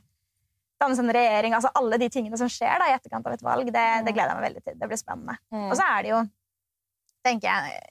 dannes 0.83 0.99
en 1.03 1.13
regjering. 1.15 1.55
altså 1.55 1.71
Alle 1.79 1.99
de 2.01 2.09
tingene 2.11 2.39
som 2.41 2.49
skjer 2.51 2.81
da, 2.81 2.89
i 2.91 2.95
etterkant 2.97 3.27
av 3.29 3.35
et 3.37 3.43
valg, 3.45 3.69
det, 3.69 3.85
det 4.07 4.15
gleder 4.17 4.33
jeg 4.33 4.39
meg 4.41 4.47
veldig 4.49 4.63
til. 4.67 4.79
Det 4.81 4.89
blir 4.91 5.01
spennende. 5.03 5.37
Og 5.71 5.77
så 5.79 5.85
er 5.87 6.03
det 6.07 6.11
jo, 6.15 6.23
tenker 7.27 7.49
jeg, 7.53 7.83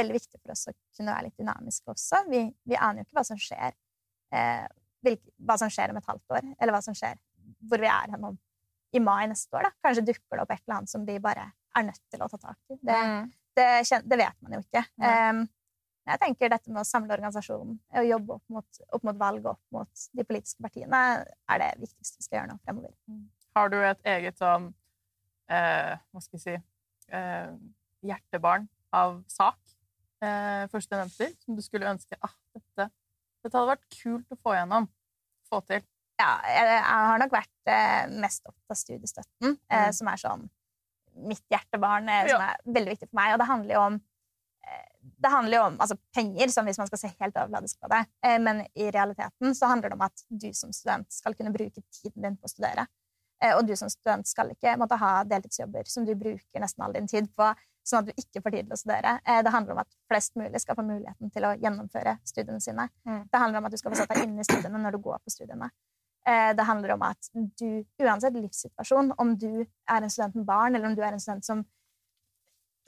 veldig 0.00 0.16
viktig 0.18 0.40
for 0.42 0.52
oss 0.52 0.66
å 0.68 0.74
kunne 0.98 1.14
være 1.14 1.28
litt 1.30 1.38
dynamiske 1.40 1.94
også. 1.94 2.24
Vi, 2.28 2.42
vi 2.68 2.76
aner 2.76 3.00
jo 3.00 3.06
ikke 3.06 3.16
hva 3.20 3.24
som 3.30 3.38
skjer 3.40 3.70
eh, 4.36 4.66
hvilke, 5.06 5.30
hva 5.48 5.56
som 5.62 5.70
skjer 5.72 5.94
om 5.94 6.00
et 6.02 6.10
halvt 6.10 6.34
år, 6.36 6.50
eller 6.58 6.74
hva 6.74 6.82
som 6.84 6.96
skjer 6.98 7.16
hvor 7.70 7.80
vi 7.80 7.88
er 7.88 8.10
hen 8.12 8.26
om 8.28 8.36
i 8.92 9.00
mai 9.00 9.26
neste 9.30 9.56
år. 9.56 9.68
da. 9.68 9.72
Kanskje 9.86 10.04
dukker 10.10 10.36
det 10.36 10.44
opp 10.44 10.52
et 10.52 10.60
eller 10.66 10.80
annet 10.82 10.92
som 10.92 11.06
vi 11.08 11.16
bare 11.24 11.46
er 11.78 11.86
nødt 11.88 12.02
til 12.12 12.20
å 12.24 12.28
ta 12.34 12.40
tak 12.50 12.58
i. 12.74 12.76
Det, 12.82 12.98
Mm. 12.98 13.32
Det, 13.58 14.02
det 14.08 14.18
vet 14.20 14.36
man 14.44 14.56
jo 14.56 14.60
ikke. 14.64 14.82
Um, 15.02 15.40
jeg 16.08 16.20
tenker 16.22 16.48
dette 16.54 16.70
med 16.72 16.80
å 16.80 16.88
samle 16.88 17.12
organisasjonen 17.18 17.74
og 18.00 18.06
jobbe 18.08 18.36
opp 18.38 18.54
mot, 18.54 18.78
opp 18.96 19.02
mot 19.04 19.18
valg 19.20 19.42
og 19.44 19.50
opp 19.56 19.74
mot 19.76 20.04
de 20.16 20.24
politiske 20.24 20.62
partiene, 20.64 21.00
er 21.52 21.60
det 21.60 21.72
viktigste 21.82 22.16
vi 22.22 22.24
skal 22.24 22.38
gjøre 22.38 22.52
nå 22.54 22.56
fremover. 22.64 22.94
Har 23.58 23.68
du 23.74 23.76
et 23.82 24.08
eget 24.14 24.38
sånn 24.40 24.70
eh, 25.52 25.92
Hva 25.98 26.22
skal 26.24 26.38
vi 26.38 26.42
si 26.46 26.54
eh, 26.56 27.50
hjertebarn 28.08 28.64
av 28.96 29.18
sak 29.28 29.58
eh, 30.24 30.64
for 30.72 30.80
studenter 30.84 31.34
som 31.44 31.58
du 31.58 31.62
skulle 31.66 31.90
ønske 31.92 32.16
ah, 32.24 32.32
dette, 32.56 32.88
dette 33.44 33.52
hadde 33.58 33.72
vært 33.74 33.88
kult 33.98 34.32
å 34.32 34.40
få 34.40 34.56
gjennom? 34.56 34.88
Få 35.52 35.60
til. 35.68 35.84
Ja, 36.20 36.32
jeg, 36.48 36.70
jeg 36.72 36.84
har 37.10 37.20
nok 37.20 37.34
vært 37.36 37.70
eh, 37.72 38.06
mest 38.24 38.48
opptatt 38.48 38.74
av 38.74 38.80
studiestøtten, 38.80 39.58
eh, 39.68 39.88
Mm. 39.88 39.92
som 40.00 40.08
er 40.14 40.20
sånn 40.24 40.48
mitt 41.26 41.42
hjertebarn, 41.50 42.08
eh, 42.08 42.28
som 42.28 42.40
Ja. 42.40 42.52
er 42.54 42.72
veldig 42.72 42.94
viktig 42.94 43.08
for 43.10 43.16
meg. 43.20 43.32
Og 43.34 43.38
det 43.38 43.46
handler 43.48 43.74
jo 43.74 43.80
om 43.80 43.94
eh, 44.68 44.84
det 45.22 45.30
handler 45.30 45.56
jo 45.56 45.62
om 45.64 45.76
altså, 45.80 45.96
penger, 46.14 46.48
som 46.52 46.66
hvis 46.66 46.78
man 46.78 46.86
skal 46.86 46.98
se 46.98 47.08
helt 47.20 47.34
overfladisk 47.34 47.80
på 47.80 47.88
det. 47.88 48.06
Eh, 48.24 48.38
men 48.38 48.66
i 48.74 48.90
realiteten 48.90 49.54
så 49.54 49.66
handler 49.70 49.88
det 49.90 49.94
om 49.98 50.06
at 50.06 50.24
du 50.28 50.52
som 50.52 50.72
student 50.72 51.10
skal 51.12 51.34
kunne 51.34 51.52
bruke 51.52 51.82
tiden 51.90 52.22
din 52.22 52.36
på 52.36 52.44
å 52.44 52.52
studere. 52.52 52.86
Og 53.54 53.66
du 53.68 53.76
som 53.76 53.88
student 53.88 54.26
skal 54.26 54.50
ikke 54.50 54.72
måtte 54.76 54.96
ha 54.98 55.22
deltidsjobber 55.22 55.86
som 55.86 56.04
du 56.04 56.10
bruker 56.18 56.58
nesten 56.60 56.82
all 56.82 56.92
din 56.92 57.06
tid 57.06 57.28
på, 57.36 57.54
sånn 57.86 58.00
at 58.02 58.06
du 58.10 58.12
ikke 58.18 58.42
får 58.42 58.50
tid 58.50 58.66
til 58.66 58.74
å 58.74 58.78
studere. 58.80 59.12
Det 59.24 59.52
handler 59.54 59.76
om 59.76 59.78
at 59.84 59.94
flest 60.10 60.34
mulig 60.34 60.58
skal 60.60 60.74
få 60.74 60.82
muligheten 60.82 61.30
til 61.30 61.46
å 61.46 61.52
gjennomføre 61.54 62.16
studiene 62.26 62.58
sine. 62.60 62.88
Mm. 63.06 63.28
Det 63.30 63.38
handler 63.38 63.58
om 63.62 63.68
at 63.70 63.70
du 63.70 63.78
skal 63.78 63.94
få 63.94 64.00
satt 64.00 64.10
deg 64.10 64.24
inn 64.26 64.40
i 64.42 64.42
studiene 64.42 64.82
når 64.82 64.98
du 64.98 64.98
går 64.98 65.22
på 65.22 65.30
studiene. 65.30 65.70
Eh, 66.28 66.54
Det 66.56 66.62
handler 66.68 66.92
om 66.92 67.02
at 67.08 67.30
du, 67.32 67.84
uansett 68.02 68.36
livssituasjon, 68.36 69.14
om 69.18 69.34
du 69.38 69.64
er 69.64 70.02
en 70.02 70.10
student 70.10 70.34
med 70.36 70.44
barn, 70.48 70.76
eller 70.76 70.90
om 70.90 70.96
du 70.96 71.02
er 71.02 71.14
en 71.16 71.22
student 71.22 71.44
som 71.44 71.64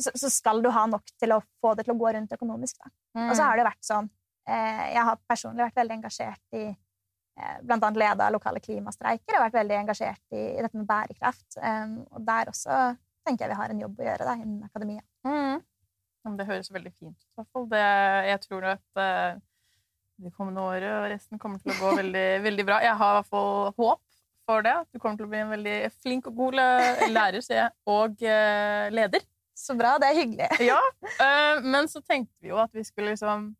så, 0.01 0.11
så 0.15 0.31
skal 0.33 0.63
du 0.65 0.71
ha 0.73 0.87
nok 0.89 1.13
til 1.21 1.35
å 1.35 1.43
få 1.61 1.75
det 1.77 1.85
til 1.85 1.95
å 1.95 2.01
gå 2.01 2.13
rundt 2.17 2.33
økonomisk. 2.33 2.79
Da. 2.81 2.93
Og 3.29 3.35
så 3.37 3.45
har 3.45 3.59
det 3.59 3.67
vært 3.67 3.85
sånn 3.85 4.07
eh, 4.49 4.87
Jeg 4.95 5.03
har 5.09 5.19
personlig 5.29 5.67
vært 5.67 5.81
veldig 5.81 5.97
engasjert 5.99 6.57
i 6.57 6.63
eh, 6.71 7.59
blant 7.61 7.85
annet 7.85 8.01
leda 8.01 8.31
lokale 8.33 8.63
klimastreiker 8.65 9.37
og 9.37 9.45
vært 9.45 9.59
veldig 9.59 9.77
engasjert 9.83 10.25
i, 10.33 10.45
dette 10.61 10.79
med 10.79 10.89
bærekraft. 10.89 11.59
Um, 11.61 11.99
og 12.17 12.25
der 12.29 12.53
også 12.53 12.79
tenker 13.29 13.45
jeg 13.45 13.53
vi 13.53 13.61
har 13.61 13.75
en 13.75 13.85
jobb 13.85 14.01
å 14.01 14.09
gjøre 14.09 14.31
da, 14.31 14.39
innen 14.41 14.65
akademia. 14.71 15.05
Mm. 15.29 15.61
Det 16.41 16.49
høres 16.49 16.73
veldig 16.73 16.93
fint 16.97 17.17
ut. 17.17 17.29
i 17.29 17.41
hvert 17.41 17.53
fall. 17.53 17.69
Det, 17.69 17.85
jeg 18.31 18.43
tror 18.47 18.71
at 18.73 19.05
det 20.21 20.33
kommende 20.37 20.63
året 20.63 20.91
og 20.93 21.09
resten 21.13 21.41
kommer 21.41 21.61
til 21.63 21.73
å 21.75 21.79
gå 21.81 21.97
veldig, 22.01 22.29
veldig 22.49 22.67
bra. 22.69 22.81
Jeg 22.85 22.97
har 23.01 23.13
i 23.13 23.19
hvert 23.21 23.31
fall 23.33 23.75
håp 23.77 24.03
for 24.49 24.67
det. 24.67 24.77
Du 24.91 25.01
kommer 25.01 25.21
til 25.21 25.29
å 25.29 25.33
bli 25.33 25.43
en 25.43 25.55
veldig 25.55 25.79
flink 26.01 26.29
og 26.31 26.39
god 26.41 26.59
lærer 27.13 27.41
sier 27.45 27.65
jeg, 27.65 27.75
og 27.91 28.25
uh, 28.25 28.91
leder. 28.93 29.25
Så 29.61 29.77
bra, 29.77 29.97
det 30.01 30.11
er 30.11 30.21
hyggelig. 30.23 30.51
Ja, 30.71 30.81
uh, 31.21 31.65
men 31.65 31.89
så 31.91 32.03
tenkte 32.03 32.33
vi 32.41 32.53
jo 32.53 32.61
at 32.63 32.73
vi 32.77 32.87
skulle 32.87 33.15
liksom 33.15 33.53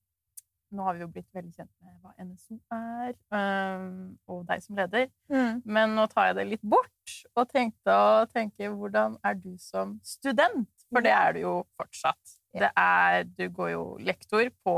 Nå 0.71 0.85
har 0.87 0.95
vi 0.95 1.03
jo 1.03 1.09
blitt 1.11 1.27
veldig 1.35 1.51
kjent 1.51 1.71
med 1.83 1.97
hva 1.99 2.13
NSO 2.23 2.55
er, 2.71 3.17
um, 3.35 4.13
og 4.31 4.45
deg 4.47 4.61
som 4.63 4.77
leder. 4.79 5.09
Mm. 5.27 5.57
Men 5.67 5.97
nå 5.99 6.05
tar 6.13 6.29
jeg 6.29 6.37
det 6.39 6.45
litt 6.47 6.63
bort 6.63 7.15
og 7.35 7.49
tenkte 7.51 7.91
å 7.91 8.21
tenke 8.31 8.69
hvordan 8.71 9.17
er 9.27 9.35
du 9.35 9.57
som 9.59 9.97
student? 10.07 10.71
For 10.87 11.03
det 11.03 11.11
er 11.11 11.35
du 11.35 11.41
jo 11.43 11.55
fortsatt. 11.75 12.37
Det 12.55 12.71
er, 12.71 13.27
du 13.35 13.49
går 13.51 13.73
jo 13.73 13.83
lektor 13.99 14.47
på 14.63 14.77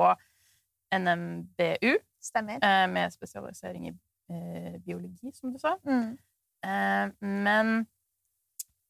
NMBU 0.92 1.96
Stemmer. 2.22 2.58
eh, 2.62 2.86
med 2.92 3.12
spesialisering 3.14 3.88
i 3.88 3.92
eh, 4.30 4.76
biologi, 4.84 5.32
som 5.34 5.52
du 5.52 5.58
sa. 5.58 5.76
Mm. 5.88 6.16
Eh, 6.62 7.12
men 7.20 7.72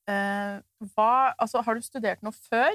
eh, 0.09 0.59
hva 0.95 1.11
Altså, 1.39 1.63
har 1.65 1.75
du 1.79 1.85
studert 1.87 2.23
noe 2.25 2.35
før 2.37 2.75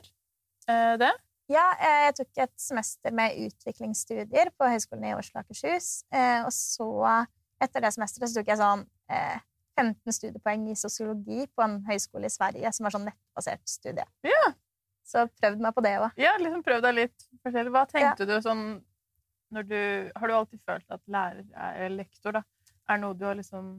eh, 0.69 0.95
det? 1.01 1.11
Ja, 1.47 1.63
jeg 1.79 2.15
tok 2.17 2.41
et 2.43 2.53
semester 2.59 3.13
med 3.15 3.37
utviklingsstudier 3.45 4.49
på 4.59 4.67
Høgskolen 4.67 5.05
i 5.07 5.13
Oslo 5.15 5.39
og 5.39 5.45
Akershus. 5.45 6.01
eh, 6.11 6.41
Og 6.43 6.51
så, 6.51 6.87
etter 7.63 7.85
det 7.85 7.93
semesteret, 7.95 8.29
så 8.33 8.41
tok 8.41 8.49
jeg 8.51 8.59
sånn 8.59 8.83
eh, 9.09 9.37
15 9.79 10.11
studiepoeng 10.17 10.65
i 10.71 10.75
sosiologi 10.75 11.45
på 11.55 11.63
en 11.63 11.77
høyskole 11.87 12.27
i 12.27 12.33
Sverige, 12.33 12.71
som 12.73 12.87
var 12.87 12.95
sånn 12.97 13.05
nettbasert 13.07 13.61
studie. 13.69 14.03
Ja. 14.25 14.47
Så 15.07 15.23
prøvd 15.39 15.61
meg 15.63 15.75
på 15.77 15.83
det 15.85 15.93
òg. 16.01 16.17
Ja, 16.19 16.33
liksom 16.41 16.63
prøv 16.65 16.81
deg 16.83 16.95
litt 16.97 17.27
forskjellig. 17.45 17.71
Hva 17.71 17.85
tenkte 17.87 18.25
du 18.27 18.33
sånn 18.43 18.63
du 19.49 20.11
Har 20.15 20.27
du 20.27 20.33
alltid 20.35 20.61
følt 20.65 20.91
at 20.91 21.01
lærer 21.07 21.45
er, 21.55 21.79
eller 21.85 22.03
lektor 22.03 22.35
da, 22.39 22.43
er 22.89 23.01
noe 23.01 23.15
du 23.17 23.25
har 23.27 23.37
liksom 23.39 23.71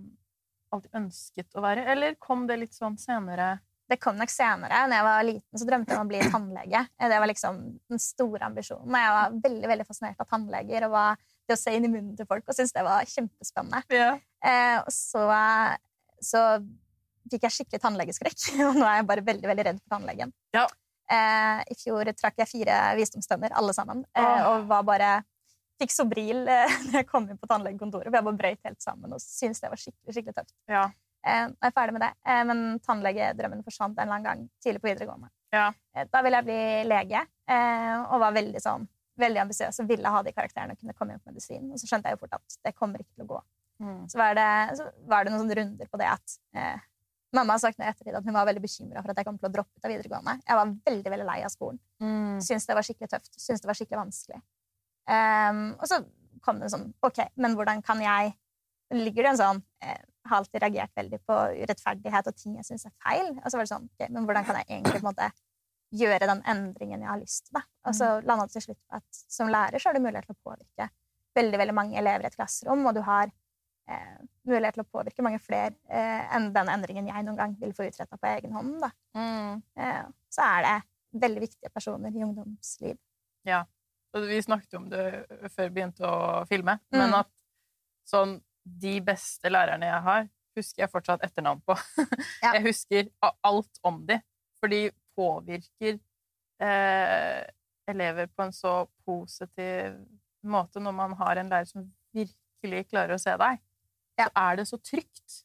alltid 0.72 0.98
ønsket 1.00 1.56
å 1.56 1.64
være, 1.64 1.86
eller 1.92 2.16
kom 2.20 2.46
det 2.48 2.58
litt 2.60 2.76
sånn 2.76 2.98
senere? 3.00 3.56
Det 3.88 3.96
kom 3.96 4.18
nok 4.20 4.28
senere. 4.28 4.82
Når 4.84 4.98
jeg 4.98 5.06
var 5.06 5.22
liten, 5.24 5.60
så 5.60 5.66
drømte 5.68 5.94
jeg 5.94 6.00
om 6.00 6.04
å 6.04 6.10
bli 6.10 6.18
tannlege. 6.28 6.82
Det 7.00 7.20
var 7.22 7.30
liksom 7.30 7.60
den 7.88 8.02
store 8.04 8.44
ambisjonen. 8.44 8.90
Og 8.90 9.00
jeg 9.00 9.14
var 9.14 9.38
veldig 9.46 9.70
veldig 9.70 9.86
fascinert 9.88 10.20
av 10.20 10.28
tannleger 10.28 10.84
og 10.84 10.92
var 10.92 11.22
det 11.48 11.56
å 11.56 11.60
se 11.60 11.72
inn 11.72 11.86
i 11.88 11.90
munnen 11.92 12.12
til 12.18 12.28
folk 12.28 12.44
og 12.44 12.56
syntes 12.58 12.74
det 12.76 12.84
var 12.84 13.08
kjempespennende. 13.08 13.80
Yeah. 13.88 14.20
Eh, 14.44 14.76
og 14.82 14.92
så, 14.92 15.24
så 16.20 16.42
fikk 17.32 17.48
jeg 17.48 17.56
skikkelig 17.56 17.80
tannlegeskrekk, 17.86 18.44
og 18.68 18.76
nå 18.76 18.84
er 18.84 19.00
jeg 19.00 19.08
bare 19.08 19.24
veldig 19.30 19.50
veldig 19.54 19.66
redd 19.70 19.80
for 19.80 19.96
tannlegen. 19.96 20.36
Ja. 20.56 20.66
Eh, 21.08 21.64
I 21.72 21.78
fjor 21.80 22.12
trakk 22.12 22.42
jeg 22.42 22.50
fire 22.50 22.78
visdomstenner, 22.98 23.56
alle 23.56 23.72
sammen, 23.76 24.04
eh, 24.12 24.42
og 24.50 24.68
var 24.68 24.84
bare 24.88 25.12
Fikk 25.78 25.94
Sobril 25.94 26.44
eh, 26.50 26.76
når 26.88 27.00
jeg 27.00 27.08
kom 27.10 27.28
inn 27.28 27.40
på 27.40 27.50
tannlegekontoret, 27.50 28.10
for 28.10 28.18
jeg 28.18 28.28
bare 28.28 28.40
brøyt 28.42 28.70
helt 28.70 28.82
sammen 28.84 29.14
og 29.14 29.22
syntes 29.22 29.62
det 29.62 29.72
var 29.72 29.82
skikkelig 29.82 30.16
skikkelig 30.16 30.38
tøft. 30.40 30.54
Ja. 30.70 30.84
Eh, 31.26 31.46
jeg 31.48 31.70
er 31.70 31.74
ferdig 31.74 31.96
med 31.96 32.06
det, 32.06 32.12
eh, 32.26 32.44
men 32.50 32.62
tannlegedrømmen 32.84 33.64
forsvant 33.66 33.98
en 33.98 34.06
eller 34.06 34.18
annen 34.18 34.28
gang 34.28 34.46
tidlig 34.64 34.82
på 34.84 34.90
videregående. 34.90 35.32
Ja. 35.54 35.70
Eh, 35.96 36.06
da 36.10 36.22
ville 36.24 36.40
jeg 36.40 36.48
bli 36.50 36.62
lege, 36.90 37.24
eh, 37.48 37.94
og 38.04 38.22
var 38.26 38.36
veldig 38.36 38.62
sånn 38.62 38.88
veldig 39.18 39.40
ambisiøs 39.42 39.80
og 39.82 39.88
ville 39.90 40.10
ha 40.14 40.20
de 40.22 40.34
karakterene 40.34 40.74
og 40.74 40.82
kunne 40.82 40.94
komme 40.94 41.14
inn 41.14 41.22
på 41.22 41.32
medisin. 41.32 41.70
Og 41.72 41.80
så 41.80 41.88
skjønte 41.90 42.10
jeg 42.10 42.18
jo 42.18 42.22
fort 42.22 42.36
at 42.38 42.58
det 42.66 42.74
kommer 42.76 43.02
ikke 43.02 43.16
til 43.16 43.26
å 43.26 43.32
gå. 43.32 43.40
Mm. 43.82 44.04
Så 44.10 44.18
var 44.18 44.36
det, 44.38 44.50
så 44.78 44.86
var 45.10 45.24
det 45.24 45.32
noen 45.32 45.42
sånne 45.44 45.56
runder 45.58 45.90
på 45.90 46.00
det 46.00 46.10
at 46.10 46.38
eh, 46.54 46.86
Mamma 47.36 47.58
har 47.58 47.60
sagt 47.60 47.76
nå 47.76 47.84
ettertid 47.84 48.14
at 48.16 48.24
hun 48.24 48.32
var 48.32 48.46
veldig 48.48 48.62
bekymra 48.64 49.02
for 49.04 49.12
at 49.12 49.18
jeg 49.20 49.26
kom 49.28 49.36
til 49.36 49.50
å 49.50 49.52
droppe 49.52 49.76
ut 49.76 49.84
av 49.84 49.92
videregående. 49.92 50.38
Jeg 50.48 50.56
var 50.56 50.70
veldig 50.88 51.10
veldig 51.12 51.26
lei 51.28 51.40
av 51.44 51.52
skolen. 51.52 51.76
Mm. 52.00 52.38
Syntes 52.40 52.64
det 52.64 52.76
var 52.78 52.86
skikkelig 52.86 53.10
tøft. 53.12 53.28
Syntes 53.34 53.60
det 53.60 53.68
var 53.68 53.76
skikkelig 53.76 53.98
vanskelig. 54.00 54.40
Ehm, 55.08 55.72
og 55.78 55.88
så 55.90 56.02
kom 56.44 56.60
det 56.60 56.70
sånn 56.72 56.90
OK, 57.04 57.22
men 57.40 57.56
hvordan 57.58 57.82
kan 57.84 58.02
jeg 58.04 58.36
Ligger 58.88 59.26
det 59.26 59.30
en 59.34 59.36
sånn 59.36 59.58
eh, 59.84 59.98
Har 60.30 60.38
alltid 60.38 60.62
reagert 60.62 60.94
veldig 60.96 61.18
på 61.28 61.34
urettferdighet 61.58 62.30
og 62.30 62.36
ting 62.40 62.54
jeg 62.56 62.64
syns 62.64 62.86
er 62.88 62.94
feil. 63.04 63.34
Og 63.36 63.50
så 63.50 63.58
var 63.58 63.66
det 63.66 63.72
sånn 63.72 63.84
OK, 63.84 64.06
men 64.14 64.24
hvordan 64.28 64.46
kan 64.48 64.56
jeg 64.60 64.68
egentlig 64.70 64.94
på 64.94 65.02
en 65.02 65.08
måte 65.10 65.28
gjøre 65.98 66.28
den 66.28 66.40
endringen 66.48 67.04
jeg 67.04 67.10
har 67.10 67.20
lyst 67.20 67.42
til? 67.46 67.58
Da? 67.58 67.62
Og 67.88 67.96
så 67.96 68.08
landa 68.22 68.46
det 68.48 68.56
til 68.56 68.64
slutt 68.64 68.80
på 68.80 68.96
at 69.00 69.20
som 69.36 69.52
lærer 69.52 69.80
så 69.80 69.90
har 69.90 69.98
du 69.98 70.04
mulighet 70.04 70.28
til 70.28 70.36
å 70.36 70.50
påvirke 70.50 70.88
veldig 71.36 71.60
veldig 71.60 71.76
mange 71.76 72.00
elever 72.00 72.24
i 72.24 72.30
et 72.30 72.36
klasserom, 72.36 72.86
og 72.88 72.96
du 72.96 73.02
har 73.06 73.28
eh, 73.28 74.16
mulighet 74.48 74.78
til 74.78 74.84
å 74.84 74.90
påvirke 74.90 75.24
mange 75.24 75.40
flere 75.44 75.74
eh, 75.86 76.24
enn 76.36 76.50
den 76.56 76.72
endringen 76.72 77.10
jeg 77.12 77.26
noen 77.26 77.40
gang 77.40 77.56
vil 77.60 77.74
få 77.76 77.88
utretta 77.88 78.16
på 78.20 78.30
egen 78.32 78.56
hånd. 78.56 78.78
Da. 78.82 78.90
Mm. 79.16 79.60
Eh, 79.84 80.04
så 80.32 80.48
er 80.48 80.64
det 80.66 80.76
veldig 81.24 81.44
viktige 81.44 81.72
personer 81.72 82.16
i 82.16 82.24
ungdomsliv. 82.24 82.96
Og 83.60 83.77
vi 84.14 84.38
snakket 84.42 84.74
om 84.78 84.88
det 84.90 85.02
før 85.52 85.68
vi 85.68 85.74
begynte 85.76 86.06
å 86.08 86.44
filme, 86.48 86.78
Mm. 86.92 86.98
men 86.98 87.14
at 87.14 87.28
sånn 88.08 88.38
De 88.68 89.00
beste 89.00 89.48
lærerne 89.48 89.86
jeg 89.88 90.02
har, 90.04 90.26
husker 90.56 90.82
jeg 90.82 90.90
fortsatt 90.92 91.22
etternavn 91.24 91.60
på. 91.64 91.76
Ja. 92.44 92.52
Jeg 92.54 92.62
husker 92.66 93.06
alt 93.44 93.78
om 93.82 94.02
de, 94.06 94.18
for 94.60 94.68
de 94.68 94.90
påvirker 95.16 95.98
eh, 96.60 97.44
elever 97.88 98.26
på 98.28 98.42
en 98.44 98.52
så 98.52 98.86
positiv 99.06 99.96
måte 100.44 100.80
når 100.80 100.92
man 100.94 101.14
har 101.18 101.36
en 101.40 101.48
lærer 101.48 101.68
som 101.70 101.86
virkelig 102.14 102.84
klarer 102.90 103.14
å 103.16 103.20
se 103.22 103.32
deg. 103.40 103.60
Ja. 104.18 104.26
Så 104.28 104.32
er 104.44 104.56
det 104.60 104.66
så 104.68 104.78
trygt. 104.82 105.38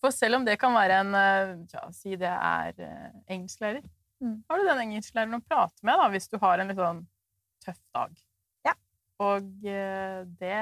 For 0.00 0.12
selv 0.14 0.36
om 0.40 0.44
det 0.44 0.58
kan 0.60 0.72
være 0.76 1.00
en 1.04 1.14
eh, 1.16 1.54
ja, 1.72 1.86
Si 1.96 2.16
det 2.20 2.30
er 2.32 2.76
eh, 2.76 3.08
engelsklærer. 3.30 3.84
Mm. 4.20 4.42
Har 4.50 4.58
du 4.60 4.68
den 4.68 4.84
engelsklæreren 4.84 5.38
å 5.40 5.44
prate 5.48 5.80
med 5.86 5.96
da, 6.00 6.10
hvis 6.12 6.28
du 6.28 6.36
har 6.42 6.60
en 6.60 6.68
litt 6.68 6.80
sånn 6.80 7.06
tøff 7.64 7.78
dag? 7.94 8.12
Ja. 8.66 8.74
Og 9.24 9.46
eh, 9.68 10.20
det, 10.40 10.56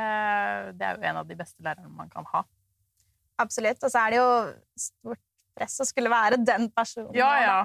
det 0.79 0.87
er 0.89 0.99
jo 0.99 1.09
en 1.13 1.21
av 1.23 1.27
de 1.31 1.37
beste 1.39 1.63
lærerne 1.65 1.91
man 1.95 2.11
kan 2.13 2.27
ha. 2.35 2.45
Absolutt. 3.39 3.83
Og 3.87 3.91
så 3.93 4.05
er 4.05 4.15
det 4.15 4.19
jo 4.21 4.31
stort 4.89 5.23
press 5.59 5.81
å 5.83 5.87
skulle 5.87 6.11
være 6.11 6.39
den 6.43 6.69
personen. 6.75 7.13
Ja, 7.19 7.33
ja. 7.43 7.59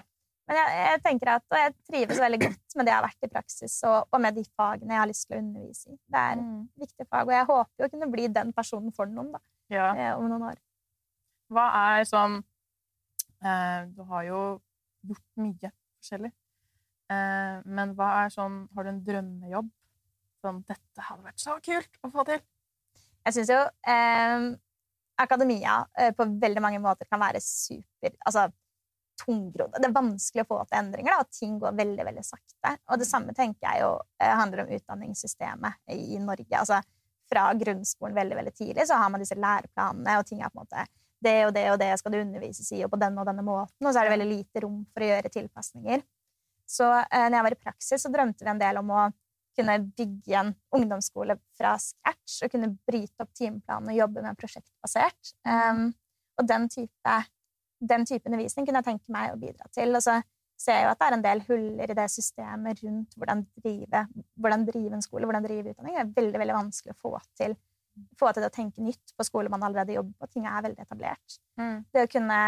Men 0.49 0.57
jeg, 0.59 0.71
jeg 0.91 1.01
tenker 1.05 1.29
at, 1.37 1.43
og 1.47 1.55
jeg 1.55 1.71
trives 1.87 2.17
veldig 2.19 2.39
godt 2.41 2.73
med 2.75 2.85
det 2.85 2.91
jeg 2.91 2.97
har 2.99 3.05
vært 3.05 3.25
i 3.25 3.29
praksis, 3.31 3.75
og, 3.87 4.09
og 4.11 4.19
med 4.25 4.35
de 4.35 4.41
fagene 4.59 4.91
jeg 4.91 4.99
har 4.99 5.07
lyst 5.07 5.25
til 5.29 5.37
å 5.37 5.41
undervise 5.43 5.93
i. 5.93 5.97
Det 6.11 6.19
er 6.19 6.35
Mm. 6.41 6.57
viktige 6.83 7.05
fag, 7.07 7.29
og 7.29 7.31
jeg 7.33 7.45
håper 7.47 7.79
jo 7.79 7.87
å 7.87 7.91
kunne 7.93 8.09
bli 8.11 8.25
den 8.35 8.51
personen 8.57 8.91
for 8.97 9.07
noen 9.07 9.29
da, 9.37 9.39
ja. 9.71 9.85
eh, 9.95 10.11
om 10.17 10.27
noen 10.27 10.43
år. 10.49 10.59
Hva 11.53 11.63
er 11.93 12.03
sånn 12.09 12.35
eh, 13.45 13.85
Du 13.95 14.01
har 14.09 14.23
jo 14.27 14.41
gjort 15.07 15.23
mye 15.39 15.71
forskjellig. 15.71 16.33
Eh, 17.11 17.55
men 17.65 17.93
hva 17.97 18.09
er 18.23 18.31
sånn 18.31 18.61
Har 18.75 18.85
du 18.85 18.93
en 18.93 19.01
drømmejobb? 19.03 19.69
Sånn 20.43 20.61
Dette 20.69 21.07
hadde 21.09 21.25
vært 21.25 21.43
så 21.43 21.57
kult 21.63 21.99
å 22.03 22.11
få 22.13 22.25
til! 22.29 22.43
Jeg 23.23 23.35
syns 23.37 23.51
jo 23.53 23.59
eh, 23.91 24.47
akademia 25.23 25.77
på 26.17 26.25
veldig 26.41 26.61
mange 26.63 26.79
måter 26.83 27.07
kan 27.07 27.21
være 27.21 27.39
super 27.43 28.11
altså, 28.25 28.49
tungrodd. 29.21 29.75
Det 29.77 29.87
er 29.87 29.95
vanskelig 29.95 30.43
å 30.43 30.49
få 30.49 30.59
til 30.67 30.79
endringer, 30.79 31.13
da, 31.13 31.23
og 31.23 31.37
ting 31.37 31.59
går 31.61 31.77
veldig 31.77 32.07
veldig 32.09 32.25
sakte. 32.25 32.73
Og 32.91 32.99
det 33.01 33.07
samme 33.09 33.35
tenker 33.37 33.67
jeg 33.67 33.83
jo 33.83 33.91
eh, 34.21 34.33
handler 34.33 34.63
om 34.63 34.73
utdanningssystemet 34.77 35.95
i 35.95 36.19
Norge. 36.23 36.59
Altså, 36.59 36.81
fra 37.31 37.45
grunnskolen 37.57 38.17
veldig 38.17 38.37
veldig 38.41 38.53
tidlig 38.57 38.87
så 38.89 38.97
har 38.99 39.11
man 39.13 39.23
disse 39.23 39.37
læreplanene, 39.39 40.17
og 40.19 40.27
ting 40.27 40.41
er 40.41 40.51
på 40.51 40.59
en 40.59 40.65
måte 40.65 40.85
det 41.23 41.37
og 41.47 41.53
det 41.55 41.63
og 41.71 41.77
det 41.79 41.93
skal 42.01 42.11
det 42.11 42.25
undervises 42.25 42.67
i, 42.75 42.81
og 42.83 42.91
på 42.91 42.99
denne 42.99 43.21
og 43.21 43.29
denne 43.29 43.45
måten, 43.47 43.87
og 43.87 43.93
så 43.93 44.01
er 44.01 44.09
det 44.09 44.15
veldig 44.17 44.27
lite 44.27 44.63
rom 44.65 44.81
for 44.91 45.05
å 45.05 45.07
gjøre 45.07 45.31
tilpasninger. 45.31 46.03
Så 46.69 46.87
eh, 46.87 47.27
når 47.27 47.37
jeg 47.37 47.47
var 47.47 47.55
i 47.55 47.61
praksis, 47.67 48.03
så 48.03 48.11
drømte 48.13 48.45
vi 48.45 48.51
en 48.53 48.61
del 48.61 48.79
om 48.81 48.91
å 48.93 49.03
kunne 49.57 49.77
bygge 49.97 50.37
en 50.39 50.53
ungdomsskole 50.73 51.37
fra 51.57 51.75
scratch 51.81 52.41
og 52.45 52.53
kunne 52.53 52.71
bryte 52.87 53.25
opp 53.25 53.33
timeplanen 53.37 53.91
og 53.91 53.99
jobbe 53.99 54.23
med 54.25 54.39
prosjektbasert. 54.39 55.33
Um, 55.45 55.91
og 56.39 56.47
den 56.49 56.65
type, 56.73 57.17
den 57.93 58.07
type 58.09 58.29
undervisning 58.29 58.65
kunne 58.65 58.81
jeg 58.81 58.89
tenke 58.89 59.13
meg 59.13 59.33
å 59.33 59.37
bidra 59.41 59.69
til. 59.75 59.93
Og 59.93 60.01
så 60.05 60.17
ser 60.59 60.79
jeg 60.79 60.87
jo 60.87 60.93
at 60.93 61.01
det 61.01 61.07
er 61.07 61.17
en 61.17 61.25
del 61.27 61.43
huller 61.49 61.93
i 61.93 61.97
det 61.99 62.07
systemet 62.13 62.81
rundt 62.85 63.15
hvordan 63.19 63.45
drive, 63.61 64.03
hvordan 64.41 64.65
drive 64.69 64.97
en 64.97 65.05
skole, 65.05 65.29
hvordan 65.29 65.45
drive 65.45 65.73
utdanning. 65.73 65.99
Det 65.99 66.03
er 66.05 66.17
veldig, 66.17 66.41
veldig 66.43 66.57
vanskelig 66.57 66.95
å 66.95 67.01
få 67.01 67.13
til, 67.37 67.55
få 68.19 68.31
til 68.33 68.45
det 68.45 68.51
å 68.51 68.57
tenke 68.57 68.85
nytt 68.85 69.13
på 69.17 69.27
skole 69.27 69.53
man 69.53 69.65
allerede 69.67 69.97
jobber 69.97 70.15
på. 70.17 70.31
Ting 70.33 70.49
er 70.49 70.65
veldig 70.65 70.85
etablert. 70.85 71.39
Det 71.93 72.07
å 72.07 72.11
kunne 72.15 72.39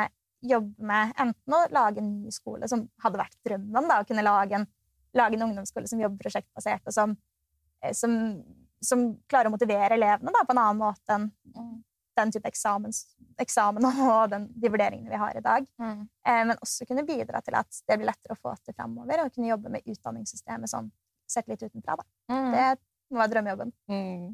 jobbe 0.42 0.86
med 0.86 1.14
enten 1.22 1.56
å 1.56 1.62
lage 1.74 2.02
en 2.02 2.12
ny 2.22 2.34
skole, 2.34 2.68
som 2.72 2.86
hadde 3.04 3.22
vært 3.22 3.38
drømmen, 3.48 3.90
da, 3.90 4.02
å 4.02 4.08
kunne 4.08 4.26
lage 4.26 4.60
en, 4.60 4.68
lage 5.16 5.38
en 5.38 5.48
ungdomsskole 5.48 5.90
som 5.90 6.02
jobber 6.02 6.26
prosjektbasert, 6.26 6.86
og 6.86 6.96
som, 6.96 7.16
eh, 7.82 7.96
som, 7.98 8.16
som 8.84 9.08
klarer 9.32 9.50
å 9.50 9.56
motivere 9.56 9.98
elevene 9.98 10.34
da, 10.36 10.46
på 10.46 10.56
en 10.56 10.64
annen 10.64 10.82
måte 10.82 11.18
enn 11.18 11.30
den 12.16 12.32
type 12.32 12.48
eksamens, 12.48 13.02
eksamen 13.42 13.86
og 14.08 14.30
den, 14.32 14.48
de 14.56 14.72
vurderingene 14.72 15.12
vi 15.12 15.20
har 15.20 15.36
i 15.36 15.44
dag. 15.44 15.68
Mm. 15.82 16.06
Eh, 16.28 16.44
men 16.52 16.56
også 16.62 16.88
kunne 16.88 17.06
bidra 17.08 17.42
til 17.44 17.58
at 17.60 17.82
det 17.88 18.00
blir 18.00 18.12
lettere 18.12 18.38
å 18.38 18.42
få 18.42 18.56
til 18.62 18.76
framover, 18.78 19.26
og 19.26 19.34
kunne 19.36 19.52
jobbe 19.52 19.74
med 19.74 19.86
utdanningssystemet 19.92 20.72
sånn 20.72 20.92
sett 21.30 21.50
litt 21.50 21.64
utenfra. 21.66 21.98
Da. 22.00 22.08
Mm. 22.32 22.52
Det 22.54 22.68
må 23.12 23.22
være 23.22 23.34
drømmejobben. 23.34 23.74
Mm. 23.92 24.26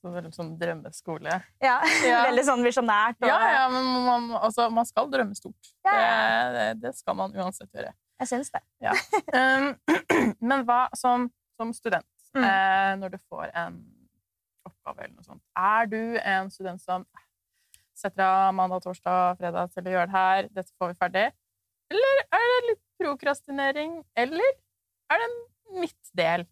Så 0.00 0.10
veldig 0.14 0.30
sånn 0.32 0.54
drømmeskole. 0.60 1.34
Ja, 1.60 1.74
Ja. 2.08 2.22
Veldig 2.30 2.44
sånn 2.48 2.62
visjonært. 2.64 3.18
og- 3.20 3.28
Ja, 3.28 3.38
ja, 3.52 3.64
men 3.68 3.84
man, 4.06 4.30
altså, 4.40 4.70
man 4.72 4.86
skal 4.88 5.10
drømme 5.12 5.36
stort. 5.36 5.72
Ja, 5.84 5.92
ja. 5.92 6.50
Det, 6.52 6.54
det, 6.56 6.80
det 6.86 6.94
skal 6.96 7.16
man 7.18 7.34
uansett 7.36 7.68
gjøre. 7.76 7.92
Jeg 8.20 8.28
syns 8.28 8.50
det. 8.52 8.62
Um, 9.34 9.74
men 10.50 10.64
hva 10.68 10.86
som, 10.96 11.28
som 11.60 11.72
student, 11.76 12.06
Mm. 12.30 12.44
eh, 12.46 12.92
når 13.00 13.10
du 13.10 13.18
får 13.26 13.48
en 13.58 13.80
oppgave 14.68 15.02
eller 15.02 15.16
noe 15.16 15.24
sånt, 15.26 15.40
er 15.58 15.86
du 15.90 15.96
en 16.22 16.50
student 16.54 16.78
som 16.80 17.02
setter 17.98 18.22
av 18.22 18.54
mandag, 18.54 18.84
torsdag, 18.84 19.34
fredag 19.40 19.72
til 19.74 19.88
å 19.88 19.94
gjøre 19.96 20.06
det 20.06 20.14
her, 20.14 20.48
dette 20.54 20.70
får 20.78 20.92
vi 20.92 20.98
ferdig? 21.00 21.24
Eller 21.90 22.22
er 22.38 22.44
det 22.52 22.60
litt 22.68 22.82
prokrastinering? 23.02 23.96
Eller 24.14 24.46
er 25.10 25.18
det 25.18 25.26
en 25.26 25.80
midtdel? 25.82 26.46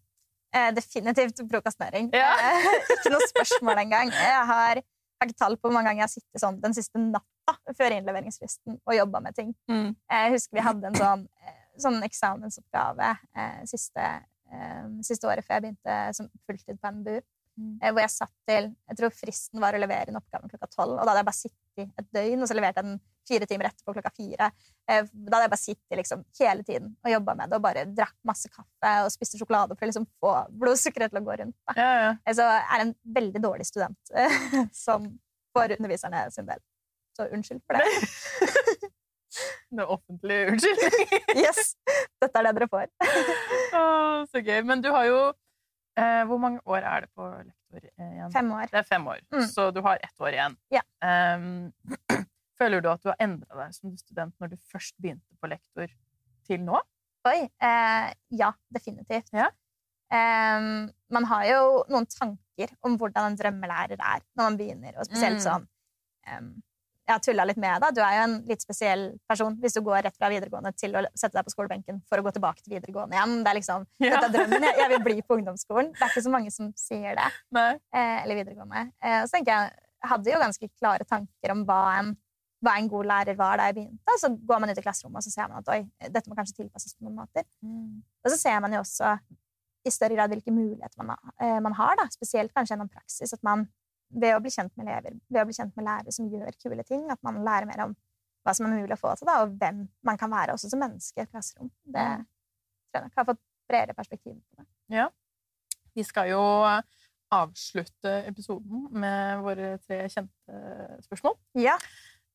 Eh, 0.55 0.71
definitivt 0.73 1.41
prokastinering. 1.49 2.09
Ja. 2.15 2.31
Eh, 2.41 2.69
ikke 2.95 3.11
noe 3.13 3.27
spørsmål 3.29 3.83
engang. 3.83 4.13
Jeg 4.13 4.45
har, 4.51 4.81
har 4.81 5.27
ikke 5.27 5.37
tall 5.37 5.57
på 5.59 5.69
hvor 5.69 5.75
mange 5.75 5.91
ganger 5.91 6.03
jeg 6.03 6.07
har 6.07 6.13
sittet 6.15 6.41
sånn 6.41 6.57
den 6.63 6.75
siste 6.77 7.01
natta 7.01 7.55
før 7.77 7.95
innleveringsfristen 7.97 8.79
og 8.79 8.95
jobba 8.97 9.21
med 9.25 9.37
ting. 9.37 9.53
Mm. 9.69 9.91
Jeg 9.93 10.33
husker 10.33 10.57
vi 10.57 10.65
hadde 10.65 10.89
en 10.89 10.97
sånn, 10.97 11.25
eh, 11.45 11.59
sånn 11.85 11.99
eksamensoppgave 12.07 13.11
eh, 13.37 13.59
siste, 13.69 14.07
eh, 14.49 14.87
siste 15.05 15.29
året 15.29 15.45
før 15.45 15.59
jeg 15.59 15.67
begynte 15.67 15.99
som 16.17 16.31
fulltid 16.49 16.81
på 16.81 16.93
NBU. 16.97 17.19
Mm. 17.59 17.75
Eh, 17.83 17.91
hvor 17.91 17.99
jeg 18.05 18.11
satt 18.13 18.31
til 18.47 18.67
Jeg 18.87 18.97
tror 18.99 19.11
fristen 19.11 19.59
var 19.59 19.75
å 19.75 19.79
levere 19.81 20.07
inn 20.13 20.19
oppgaven 20.19 20.51
klokka 20.51 20.69
tolv. 20.71 20.93
Og 20.95 21.01
da 21.03 21.11
hadde 21.11 21.21
jeg 21.23 21.27
bare 21.29 21.39
sittet 21.39 21.99
et 21.99 22.07
døgn, 22.15 22.43
og 22.45 22.47
så 22.49 22.55
leverte 22.57 22.79
jeg 22.81 22.87
den 22.87 22.99
fire 23.29 23.45
timer 23.49 23.67
etterpå 23.69 23.93
klokka 23.97 24.11
fire. 24.15 24.47
Eh, 24.89 25.03
da 25.11 25.35
hadde 25.35 25.45
jeg 25.45 25.53
bare 25.53 25.61
sittet 25.61 25.99
liksom, 25.99 26.23
hele 26.39 26.63
tiden 26.65 26.93
og 27.05 27.11
jobba 27.13 27.35
med 27.41 27.51
det 27.51 27.59
og 27.59 27.65
bare 27.67 27.83
drakk 27.91 28.15
masse 28.25 28.49
kaffe 28.53 28.93
og 29.03 29.11
spiste 29.13 29.37
sjokolade 29.41 29.75
for 29.77 29.85
å 29.85 29.91
liksom, 29.91 30.07
få 30.23 30.33
blodsukkeret 30.63 31.11
til 31.13 31.21
å 31.21 31.25
gå 31.27 31.37
rundt. 31.43 31.57
Da. 31.69 31.75
Ja, 31.77 31.89
ja. 32.05 32.11
Eh, 32.25 32.37
Så 32.39 32.47
jeg 32.47 32.65
er 32.77 32.85
en 32.87 32.95
veldig 33.19 33.43
dårlig 33.43 33.67
student 33.69 34.15
som 34.85 35.11
for 35.55 35.75
underviserne 35.75 36.25
sin 36.33 36.47
del. 36.49 36.63
Så 37.17 37.27
unnskyld 37.35 37.61
for 37.67 37.75
det. 37.75 38.89
Det 39.69 39.83
er 39.83 39.91
offentlig 39.93 40.37
unnskyldning. 40.49 41.11
Yes, 41.43 41.75
Dette 42.21 42.39
er 42.41 42.47
det 42.47 42.53
dere 42.57 42.67
får. 42.71 42.87
Åh, 43.77 44.23
så 44.31 44.41
gøy. 44.41 44.63
Men 44.65 44.81
du 44.81 44.89
har 44.89 45.05
jo 45.05 45.19
eh, 45.99 46.23
Hvor 46.29 46.39
mange 46.41 46.59
år 46.65 46.83
er 46.83 47.05
det 47.05 47.09
på 47.15 47.27
lektor 47.43 47.83
eh, 47.83 48.11
igjen? 48.15 48.31
Fem 48.33 48.51
år. 48.55 48.67
Det 48.71 48.79
er 48.81 48.87
fem 48.89 49.07
år, 49.11 49.19
Mm. 49.33 49.45
så 49.51 49.69
du 49.75 49.81
har 49.85 49.99
ett 50.03 50.19
år 50.25 50.33
igjen. 50.33 50.57
Ja. 50.73 50.81
Ehm, 51.03 51.73
føler 52.59 52.81
du 52.83 52.89
at 52.91 53.01
du 53.03 53.09
har 53.11 53.19
endra 53.23 53.65
deg 53.65 53.73
som 53.75 53.93
student 53.97 54.33
når 54.39 54.49
du 54.55 54.57
først 54.71 54.95
begynte 54.99 55.37
på 55.41 55.47
lektor, 55.51 55.87
til 56.47 56.59
nå? 56.65 56.79
Oi. 57.29 57.49
Eh, 57.61 58.13
ja, 58.39 58.53
definitivt. 58.73 59.29
Ja. 59.35 59.49
Eh, 60.11 60.69
man 61.13 61.25
har 61.29 61.43
jo 61.45 61.83
noen 61.91 62.07
tanker 62.09 62.71
om 62.83 62.97
hvordan 62.97 63.31
en 63.31 63.37
drømmelærer 63.39 63.99
er 63.99 64.23
når 64.35 64.43
man 64.49 64.57
begynner, 64.57 64.97
og 64.97 65.05
spesielt 65.05 65.37
Mm. 65.39 65.45
sånn 65.45 65.67
eh, 66.27 66.41
Jeg 67.09 67.15
har 67.15 67.21
tulla 67.25 67.45
litt 67.49 67.57
med 67.57 67.81
deg. 67.81 67.95
Du 67.97 68.03
er 68.05 68.15
jo 68.19 68.23
en 68.27 68.33
litt 68.45 68.61
spesiell 68.61 69.03
person 69.29 69.55
hvis 69.63 69.73
du 69.73 69.81
går 69.81 70.03
rett 70.05 70.17
fra 70.19 70.29
videregående 70.29 70.69
til 70.77 70.93
å 70.93 71.01
sette 71.17 71.33
deg 71.39 71.47
på 71.47 71.53
skolebenken 71.55 72.03
for 72.05 72.21
å 72.21 72.25
gå 72.27 72.35
tilbake 72.35 72.61
til 72.61 72.75
videregående 72.75 73.17
igjen. 73.17 73.33
Det 73.41 73.49
er 73.49 73.57
liksom, 73.57 73.87
Ja. 74.03 74.19
Dette 74.19 74.27
er 74.29 74.35
drømmen. 74.35 74.65
Jeg, 74.67 74.77
jeg 74.83 74.91
vil 74.91 75.01
bli 75.07 75.15
på 75.25 75.39
ungdomsskolen. 75.39 75.89
Det 75.95 76.05
er 76.05 76.13
ikke 76.13 76.25
så 76.27 76.33
mange 76.35 76.53
som 76.53 76.69
sier 76.77 77.17
det. 77.17 77.25
Eh, 77.57 78.19
eller 78.21 78.37
videregående. 78.43 78.83
Eh, 79.01 79.23
så 79.25 79.39
tenker 79.39 79.55
jeg, 79.55 79.73
jeg 80.03 80.11
hadde 80.13 80.33
jo 80.35 80.43
ganske 80.45 80.69
klare 80.77 81.09
tanker 81.09 81.55
om 81.55 81.65
hva 81.65 81.79
en, 81.97 82.13
hva 82.61 82.77
en 82.77 82.91
god 82.93 83.09
lærer 83.15 83.41
var 83.41 83.57
da 83.57 83.71
jeg 83.71 83.79
begynte. 83.79 84.19
Så 84.21 84.29
går 84.53 84.61
man 84.61 84.69
ut 84.69 84.83
i 84.83 84.85
klasserommet 84.85 85.23
og 85.23 85.25
så 85.25 85.33
ser 85.33 85.49
man 85.49 85.65
at 85.65 85.73
oi, 85.73 85.81
dette 86.05 86.29
må 86.29 86.37
kanskje 86.37 86.61
tilpasses 86.61 86.93
på 86.93 87.07
noen 87.07 87.17
måter. 87.23 87.49
Og 88.21 88.29
så 88.29 88.37
ser 88.37 88.61
man 88.61 88.77
jo 88.77 88.85
også 88.85 89.17
i 89.87 89.91
større 89.97 90.13
grad 90.13 90.29
hvilke 90.29 90.53
muligheter 90.53 91.01
man, 91.01 91.15
har, 91.15 91.33
eh, 91.41 91.57
man 91.65 91.73
har 91.73 91.97
da. 91.97 92.05
spesielt 92.13 92.53
kanskje 92.53 92.75
gjennom 92.75 92.93
praksis. 92.93 93.33
At 93.33 93.41
man 93.47 93.65
ved 94.09 94.35
å 94.35 94.39
bli 94.41 94.49
kjent 94.53 94.71
med 94.77 94.87
elever, 94.87 95.17
ved 95.29 95.41
å 95.41 95.45
bli 95.45 95.53
kjent 95.57 95.75
med 95.77 95.85
lærere 95.85 96.11
som 96.15 96.29
gjør 96.31 96.55
kule 96.63 96.83
ting, 96.87 97.05
at 97.11 97.19
man 97.23 97.41
lærer 97.45 97.67
mer 97.69 97.83
om 97.85 97.95
hva 98.45 98.53
som 98.55 98.65
er 98.65 98.77
mulig 98.79 98.95
å 98.95 98.99
få 98.99 99.11
til, 99.19 99.27
da, 99.27 99.41
og 99.43 99.57
hvem 99.59 99.83
man 100.07 100.17
kan 100.17 100.31
være 100.31 100.53
også 100.55 100.69
som 100.71 100.79
menneske 100.81 101.19
i 101.19 101.23
et 101.25 101.31
klasserom. 101.31 101.69
Det 101.85 102.05
Mm. 102.17 102.25
tror 102.89 103.01
jeg 103.01 103.03
nok 103.03 103.15
har 103.19 103.25
fått 103.25 103.41
bredere 103.69 103.93
perspektiv 103.93 104.33
på 104.33 104.61
det. 104.63 104.65
Ja. 104.95 105.09
Vi 105.95 106.03
skal 106.03 106.29
jo 106.31 106.41
avslutte 107.31 108.13
episoden 108.25 108.87
med 108.91 109.43
våre 109.45 109.77
tre 109.85 110.07
kjente 110.09 111.03
spørsmål. 111.05 111.35
Ja. 111.61 111.75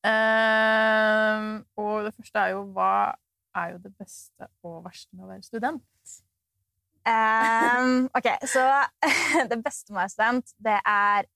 Ehm, 0.05 1.65
og 1.81 2.05
det 2.07 2.15
første 2.15 2.39
er 2.45 2.53
jo 2.55 2.65
hva 2.77 3.15
er 3.57 3.73
jo 3.75 3.79
det 3.79 3.93
beste 3.99 4.49
og 4.63 4.85
verste 4.85 5.15
med 5.17 5.25
å 5.27 5.31
være 5.33 5.43
student? 5.47 5.83
Um, 7.05 8.07
ok, 8.17 8.29
så 8.49 8.63
det 9.51 9.59
beste 9.65 9.93
med 9.93 9.99
å 9.99 10.03
være 10.05 10.13
student, 10.15 10.55
det 10.65 10.79
er 10.89 11.27
eh, 11.27 11.31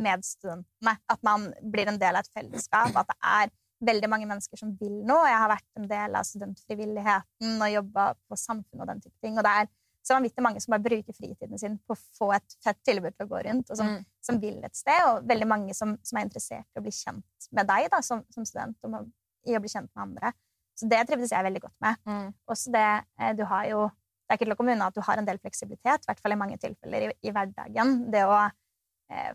medstudentene. 0.00 0.96
At 1.12 1.22
man 1.26 1.50
blir 1.62 1.88
en 1.90 1.98
del 2.00 2.16
av 2.16 2.24
et 2.24 2.32
fellesskap. 2.34 2.96
At 2.96 3.10
det 3.12 3.16
er 3.22 3.54
veldig 3.86 4.08
mange 4.08 4.28
mennesker 4.28 4.56
som 4.60 4.70
vil 4.80 5.02
noe. 5.04 5.26
Jeg 5.28 5.40
har 5.42 5.50
vært 5.52 5.80
en 5.80 5.88
del 5.90 6.14
av 6.16 6.24
studentfrivilligheten 6.28 7.58
og 7.60 7.72
jobba 7.74 8.06
på 8.28 8.38
samfunnet 8.40 8.84
og 8.86 8.88
den 8.92 9.02
type 9.04 9.18
ting. 9.24 9.36
Og 9.36 9.44
det 9.44 9.52
er 9.52 9.68
så 10.06 10.14
vanvittig 10.14 10.42
mange 10.44 10.60
som 10.62 10.70
bare 10.72 10.84
bruker 10.86 11.16
fritiden 11.16 11.58
sin 11.58 11.76
på 11.82 11.96
å 11.96 12.02
få 12.16 12.28
et 12.36 12.56
fett 12.62 12.78
tilbud 12.86 13.16
til 13.16 13.26
å 13.26 13.30
gå 13.32 13.40
rundt, 13.48 13.70
og 13.70 13.76
som, 13.80 13.88
Mm. 13.90 14.04
som 14.22 14.40
vil 14.40 14.64
et 14.64 14.76
sted. 14.76 15.00
Og 15.10 15.26
veldig 15.28 15.48
mange 15.50 15.74
som, 15.74 15.96
som 16.02 16.18
er 16.18 16.28
interessert 16.28 16.66
i 16.74 16.78
å 16.78 16.82
bli 16.84 16.92
kjent 16.94 17.48
med 17.52 17.66
deg 17.66 17.88
da, 17.90 18.00
som, 18.00 18.22
som 18.30 18.46
student, 18.46 18.78
og 18.84 18.90
med, 18.90 19.12
i 19.46 19.56
å 19.56 19.60
bli 19.60 19.68
kjent 19.68 19.90
med 19.94 20.02
andre. 20.04 20.32
Så 20.78 20.88
det 20.88 21.06
trivdes 21.08 21.32
jeg 21.32 21.44
veldig 21.44 21.60
godt 21.60 21.74
med. 21.80 21.96
Mm. 22.06 22.34
Også 22.52 22.70
det 22.70 22.86
eh, 23.18 23.32
du 23.34 23.44
har 23.44 23.66
jo 23.66 23.90
Det 24.26 24.34
er 24.34 24.38
ikke 24.40 24.46
til 24.48 24.54
å 24.54 24.58
komme 24.58 24.72
unna 24.74 24.86
at 24.90 24.94
du 24.96 25.00
har 25.06 25.18
en 25.20 25.26
del 25.26 25.38
fleksibilitet, 25.38 26.02
i 26.02 26.06
hvert 26.08 26.18
fall 26.20 26.32
i 26.34 26.38
mange 26.40 26.56
tilfeller 26.58 27.04
i, 27.06 27.10
i 27.22 27.30
hverdagen. 27.30 28.10
Det 28.10 28.24
å 28.26 28.32
eh, 28.34 28.50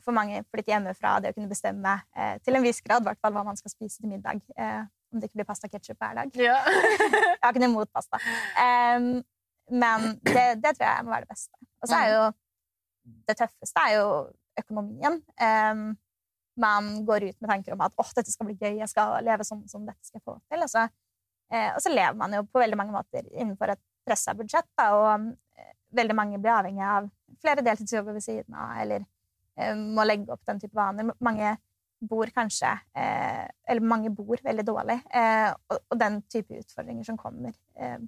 for 0.03 0.15
mange 0.15 0.41
flytte 0.51 0.73
hjemmefra, 0.73 1.17
det 1.23 1.31
å 1.31 1.37
kunne 1.37 1.51
bestemme 1.51 1.93
eh, 2.15 2.35
til 2.43 2.57
en 2.57 2.65
viss 2.65 2.81
grad 2.83 3.05
hvert 3.05 3.21
hva 3.23 3.43
man 3.45 3.59
skal 3.59 3.73
spise 3.73 4.01
til 4.01 4.11
middag. 4.11 4.41
Eh, 4.57 4.83
om 5.11 5.19
det 5.19 5.27
ikke 5.27 5.41
blir 5.41 5.47
pasta 5.47 5.67
og 5.67 5.73
ketsjup 5.73 5.99
hver 5.99 6.21
dag. 6.21 6.37
Ja. 6.39 6.59
Jeg 6.67 7.39
har 7.43 7.51
ikke 7.51 7.63
noe 7.63 7.71
imot 7.73 7.91
pasta. 7.91 8.19
Men 9.71 10.05
det, 10.23 10.45
det 10.63 10.71
tror 10.77 10.85
jeg 10.85 11.03
må 11.03 11.11
være 11.11 11.25
det 11.25 11.31
beste. 11.33 11.51
Og 11.83 11.89
så 11.91 11.97
er 11.97 12.13
jo 12.13 12.21
det 13.27 13.35
tøffeste 13.39 13.83
er 13.83 13.97
jo 13.97 14.05
økonomien. 14.61 15.17
Man 16.59 17.05
går 17.05 17.23
ut 17.23 17.41
med 17.41 17.49
tanker 17.49 17.73
om 17.73 17.83
at 17.85 17.93
åh, 17.97 18.09
dette 18.15 18.31
skal 18.31 18.49
bli 18.49 18.57
gøy, 18.59 18.81
jeg 18.81 18.89
skal 18.91 19.21
leve 19.23 19.45
sånn 19.47 19.63
som 19.71 19.85
dette 19.87 20.03
skal 20.03 20.19
jeg 20.19 20.25
få 20.25 20.35
til. 20.51 20.65
Og 20.65 20.71
så, 20.71 20.87
eh, 21.53 21.69
og 21.71 21.79
så 21.83 21.93
lever 21.93 22.17
man 22.19 22.35
jo 22.35 22.43
på 22.47 22.61
veldig 22.61 22.79
mange 22.79 22.95
måter 22.95 23.27
innenfor 23.31 23.73
et 23.73 23.81
pressa 24.07 24.35
budsjett, 24.35 24.67
da, 24.79 24.89
og 24.97 25.31
eh, 25.57 25.73
veldig 25.95 26.17
mange 26.17 26.41
blir 26.41 26.53
avhengig 26.57 26.83
av 26.83 27.07
flere 27.41 27.63
deltidsjobber 27.65 28.17
ved 28.17 28.25
siden 28.25 28.57
av, 28.57 28.75
eller 28.83 29.05
eh, 29.05 29.09
må 29.77 30.05
legge 30.07 30.33
opp 30.33 30.45
den 30.47 30.59
type 30.61 30.77
vaner. 30.77 31.11
Mange 31.23 31.55
bor 32.01 32.29
kanskje 32.33 32.71
eh, 32.97 33.43
Eller 33.69 33.85
mange 33.85 34.09
bor 34.09 34.39
veldig 34.41 34.65
dårlig. 34.65 34.97
Eh, 35.13 35.49
og, 35.69 35.83
og 35.89 35.99
den 36.01 36.21
type 36.31 36.57
utfordringer 36.63 37.05
som 37.07 37.19
kommer. 37.19 37.53
Eh, 37.77 37.99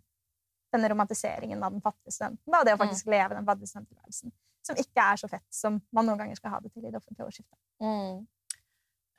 denne 0.73 0.89
romantiseringen 0.89 1.61
av 1.63 1.75
den 1.75 1.83
fattige 1.85 2.15
studenten. 2.15 2.55
Og 2.57 2.65
det 2.65 2.73
å 2.73 2.81
faktisk 2.81 3.11
leve 3.13 3.37
den 3.37 3.45
fattige 3.45 3.69
studenttilværelsen. 3.69 4.33
Som 4.65 4.79
ikke 4.81 5.03
er 5.11 5.19
så 5.21 5.27
fett 5.29 5.45
som 5.53 5.77
man 5.93 6.07
noen 6.09 6.23
ganger 6.23 6.39
skal 6.39 6.55
ha 6.55 6.61
det 6.63 6.71
til 6.73 6.87
i 6.87 6.89
det 6.89 6.97
offentlige 6.97 7.27
årsskiftet. 7.27 7.59
Mm. 7.83 8.23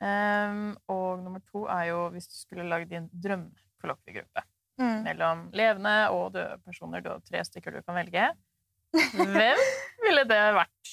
Um, 0.05 0.65
og 0.91 1.21
nummer 1.23 1.39
to 1.47 1.63
er 1.71 1.85
jo 1.93 2.01
hvis 2.11 2.27
du 2.27 2.35
skulle 2.35 2.65
lagd 2.67 2.91
din 2.91 3.07
drømmekollokviegruppe 3.23 4.43
Mm. 4.75 5.03
mellom 5.05 5.43
levende 5.55 5.93
og 6.11 6.33
døde 6.35 6.57
personer. 6.65 6.99
Du 6.99 7.07
har 7.07 7.21
tre 7.23 7.39
stykker 7.47 7.77
du 7.77 7.81
kan 7.85 7.95
velge. 7.95 8.27
Hvem 9.15 9.61
ville 10.03 10.25
det 10.27 10.41
vært? 10.57 10.89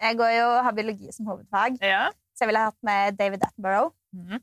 Jeg 0.00 0.18
går 0.18 0.30
jo 0.36 0.48
har 0.66 0.72
biologi 0.76 1.12
som 1.12 1.26
hovedfag, 1.30 1.78
Ja. 1.82 2.10
så 2.36 2.44
jeg 2.44 2.48
ville 2.50 2.64
hatt 2.66 2.82
med 2.84 3.16
David 3.18 3.44
Attenborough. 3.46 3.92
Mhm. 4.12 4.42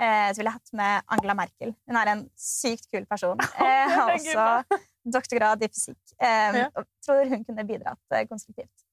Eh, 0.00 0.28
så 0.32 0.36
ville 0.40 0.48
jeg 0.50 0.56
hatt 0.56 0.72
med 0.72 1.02
Angela 1.12 1.34
Merkel. 1.34 1.74
Hun 1.88 1.96
er 1.96 2.08
en 2.08 2.30
sykt 2.36 2.86
kul 2.92 3.04
person. 3.06 3.36
Eh, 3.60 3.88
har 3.90 4.12
også 4.14 4.78
doktorgrad 5.04 5.62
i 5.62 5.68
fysikk. 5.68 5.98
Eh, 6.20 6.56
Ja. 6.56 6.68
og 6.76 6.86
tror 7.04 7.28
hun 7.28 7.44
kunne 7.44 7.64
bidratt 7.68 8.00
eh, 8.12 8.24
konstruktivt. 8.28 8.84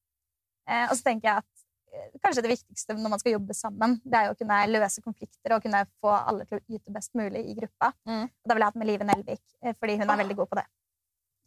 Eh, 0.67 0.83
og 0.89 0.95
så 0.97 1.03
tenker 1.03 1.29
jeg 1.29 1.37
at 1.37 1.63
eh, 1.93 2.09
kanskje 2.23 2.41
det 2.43 2.51
viktigste 2.51 2.93
når 2.97 3.09
man 3.09 3.19
skal 3.19 3.31
jobbe 3.37 3.53
sammen, 3.55 4.01
det 4.03 4.19
er 4.19 4.25
jo 4.27 4.33
å 4.35 4.39
kunne 4.41 4.59
løse 4.67 5.01
konflikter 5.01 5.55
og 5.55 5.63
kunne 5.63 5.85
få 6.03 6.11
alle 6.11 6.43
til 6.45 6.59
å 6.59 6.75
yte 6.75 6.91
best 6.91 7.15
mulig 7.15 7.45
i 7.51 7.55
gruppa. 7.55 7.93
Mm. 8.05 8.23
Og 8.27 8.43
da 8.47 8.53
ville 8.53 8.65
jeg 8.65 8.71
hatt 8.73 8.81
med 8.83 8.87
Live 8.91 9.07
Nelvik, 9.07 9.43
fordi 9.79 9.97
hun 10.01 10.09
er 10.11 10.17
veldig 10.23 10.35
god 10.35 10.49
på 10.51 10.59
det. 10.59 10.65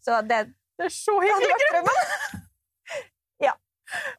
Så 0.00 0.22
det, 0.24 0.40
Det 0.80 0.86
er 0.86 0.88
så 0.96 1.12
hyggelig! 1.20 2.39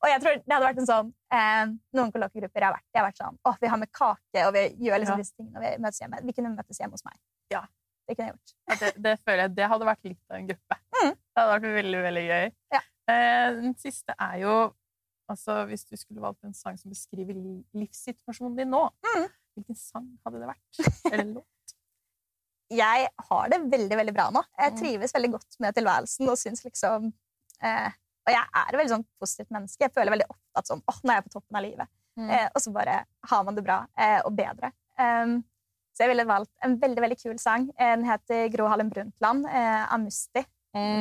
Og 0.03 0.07
jeg 0.09 0.21
tror 0.21 0.33
det 0.41 0.51
hadde 0.55 0.65
vært 0.67 0.79
en 0.81 0.87
sånn 0.89 1.09
eh, 1.31 1.65
Noen 1.97 2.11
kollokviegrupper 2.11 2.59
jeg 2.63 2.67
har 2.67 2.73
vært, 2.75 2.87
har 2.97 3.05
vært 3.07 3.21
sånn 3.21 3.37
Å, 3.47 3.53
vi 3.61 3.67
har 3.71 3.77
med 3.79 3.91
kake, 3.95 4.45
og 4.47 4.53
vi 4.57 4.63
gjør 4.87 4.99
liksom 5.03 5.17
Ja. 5.17 5.23
disse 5.23 5.35
tingene, 5.37 5.57
og 5.57 5.63
vi 5.63 5.71
møtes 5.85 6.01
hjemme. 6.01 6.19
Vi 6.27 6.33
kunne 6.33 6.51
møtes 6.55 6.79
hjemme 6.81 6.97
hos 6.99 7.05
meg. 7.07 7.17
Ja. 7.53 7.61
Det 8.07 8.17
kunne 8.17 8.27
jeg 8.27 8.35
gjort. 8.35 8.53
Ja, 8.67 8.75
det, 8.81 8.91
det 9.03 9.13
føler 9.23 9.43
jeg 9.45 9.55
det 9.55 9.67
hadde 9.71 9.85
vært 9.87 10.03
litt 10.09 10.21
av 10.31 10.37
en 10.41 10.47
gruppe. 10.53 10.79
Mm. 11.01 11.15
Det 11.15 11.41
hadde 11.41 11.53
vært 11.55 11.75
veldig, 11.79 11.99
veldig 12.03 12.21
gøy. 12.27 12.49
Ja. 12.75 12.79
Eh, 13.09 13.47
den 13.61 13.71
siste 13.81 14.13
er 14.21 14.35
jo 14.43 14.51
altså, 15.31 15.55
Hvis 15.65 15.85
du 15.89 15.95
skulle 15.97 16.21
valgt 16.21 16.43
en 16.45 16.53
sang 16.53 16.75
som 16.77 16.91
beskriver 16.91 17.33
livssituasjonen 17.73 18.57
din 18.59 18.69
nå, 18.69 18.83
Mm. 19.07 19.25
hvilken 19.55 19.75
sang 19.79 20.09
hadde 20.25 20.41
det 20.43 20.49
vært? 20.51 20.77
Eller 21.13 21.31
låt? 21.39 21.73
Jeg 22.71 23.07
har 23.29 23.49
det 23.51 23.59
veldig 23.71 23.97
veldig 23.99 24.13
bra 24.15 24.27
nå. 24.31 24.43
Jeg 24.59 24.71
Mm. 24.71 24.77
trives 24.79 25.13
veldig 25.15 25.31
godt 25.33 25.57
med 25.59 25.75
tilværelsen 25.75 26.29
og 26.29 26.37
syns 26.37 26.61
liksom 26.63 27.09
eh, 27.63 27.91
Og 28.27 28.33
jeg 28.35 28.43
er 28.43 28.67
et 28.69 28.77
veldig 28.77 28.93
sånn 28.93 29.05
positivt 29.19 29.49
menneske. 29.55 29.81
Jeg 29.87 29.93
føler 29.95 30.13
veldig 30.13 30.27
ofte 30.29 30.61
at 30.61 30.67
sånn, 30.69 30.81
åh, 30.87 30.99
nå 31.03 31.11
er 31.13 31.19
jeg 31.21 31.25
på 31.29 31.33
toppen 31.37 31.57
av 31.57 31.63
livet. 31.65 31.89
Mm. 32.19 32.29
Eh, 32.29 32.47
og 32.53 32.61
så 32.61 32.71
bare 32.75 32.97
har 33.31 33.43
man 33.47 33.55
det 33.57 33.63
bra 33.65 33.79
eh, 33.97 34.19
og 34.27 34.35
bedre. 34.37 34.69
Um, 34.99 35.37
så 35.95 36.03
jeg 36.05 36.11
ville 36.13 36.25
valgt 36.29 36.51
en 36.63 36.75
veldig 36.79 37.01
veldig 37.01 37.17
kul 37.21 37.37
sang. 37.41 37.69
Eh, 37.77 37.93
Den 37.95 38.05
heter 38.05 38.47
Gro 38.53 38.67
Harlem 38.69 38.89
Brundtland 38.93 39.47
eh, 39.49 39.85
av 39.93 39.99
Musti. 40.03 40.43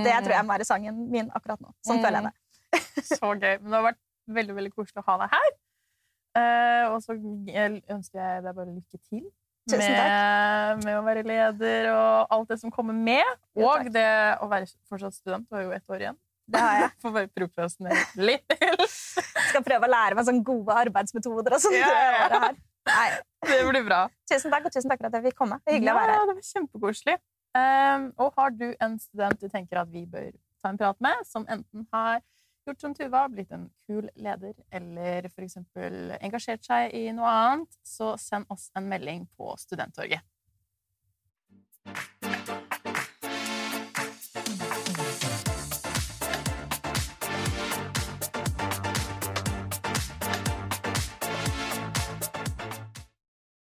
Det 0.02 0.14
tror 0.24 0.32
jeg 0.34 0.44
må 0.48 0.50
være 0.56 0.64
sangen 0.66 0.96
min 1.12 1.28
akkurat 1.36 1.60
nå. 1.62 1.68
Sånn 1.86 2.00
Mm. 2.00 2.04
føler 2.04 2.22
jeg 2.22 2.30
det. 2.30 3.04
Så 3.06 3.28
gøy. 3.38 3.52
Men 3.60 3.68
det 3.70 3.76
har 3.76 3.84
vært 3.90 4.00
veldig 4.38 4.54
veldig 4.56 4.72
koselig 4.74 5.02
å 5.02 5.06
ha 5.10 5.18
deg 5.22 5.30
her. 5.36 5.50
Eh, 6.40 6.84
og 6.90 7.02
så 7.04 7.14
ønsker 7.14 8.18
jeg 8.18 8.42
deg 8.46 8.54
bare 8.56 8.70
lykke 8.72 8.98
til 9.10 9.22
med, 9.76 10.84
med 10.84 10.96
å 10.98 11.02
være 11.06 11.22
leder 11.26 11.88
og 11.92 12.32
alt 12.34 12.48
det 12.50 12.58
som 12.62 12.72
kommer 12.74 12.94
med. 12.96 13.26
Jo, 13.54 13.68
og 13.68 13.90
det 13.94 14.06
å 14.42 14.48
være 14.50 14.66
fortsatt 14.90 15.14
student. 15.14 15.46
Du 15.50 15.54
har 15.54 15.62
jo 15.68 15.74
ett 15.76 15.86
år 15.90 16.02
igjen. 16.06 16.18
Det 16.50 16.62
har 16.62 16.78
jeg. 16.80 16.90
Får 17.02 17.14
bare 17.14 17.30
prokrastinere 17.36 18.04
litt 18.28 18.56
til. 18.56 18.86
Skal 18.88 19.64
prøve 19.66 19.86
å 19.86 19.92
lære 19.92 20.18
meg 20.18 20.26
sånne 20.28 20.46
gode 20.46 20.76
arbeidsmetoder 20.84 21.56
og 21.56 21.62
sånn. 21.62 21.76
Ja, 21.78 22.28
det 22.32 22.40
ja. 22.40 22.50
Det 23.46 23.58
blir 23.68 23.84
bra. 23.84 24.06
tusen 24.28 24.52
takk, 24.52 24.66
og 24.66 24.74
tusen 24.74 24.90
takk 24.90 25.02
for 25.02 25.10
at 25.10 25.18
jeg 25.18 25.30
fikk 25.30 25.38
komme. 25.38 25.60
Det 25.64 25.72
er 25.72 25.78
hyggelig 25.78 25.92
å 25.92 25.98
være 26.00 26.16
Ja, 26.16 26.24
det 26.28 26.36
var 26.38 26.48
kjempekoselig. 26.48 27.16
Um, 27.50 28.04
og 28.22 28.36
har 28.38 28.52
du 28.54 28.66
en 28.78 28.98
student 29.02 29.40
du 29.42 29.48
tenker 29.50 29.80
at 29.82 29.90
vi 29.90 30.04
bør 30.06 30.30
ta 30.62 30.70
en 30.70 30.78
prat 30.80 31.00
med, 31.02 31.24
som 31.26 31.46
enten 31.50 31.86
har 31.94 32.20
gjort 32.68 32.84
som 32.84 32.94
Tuva, 32.94 33.24
blitt 33.32 33.50
en 33.56 33.68
kul 33.88 34.10
leder, 34.20 34.54
eller 34.70 35.26
f.eks. 35.30 35.58
engasjert 36.20 36.66
seg 36.66 36.94
i 36.94 37.06
noe 37.16 37.30
annet, 37.30 37.80
så 37.82 38.12
send 38.20 38.46
oss 38.52 38.68
en 38.78 38.86
melding 38.90 39.26
på 39.38 39.54
Studenttorget. 39.58 40.22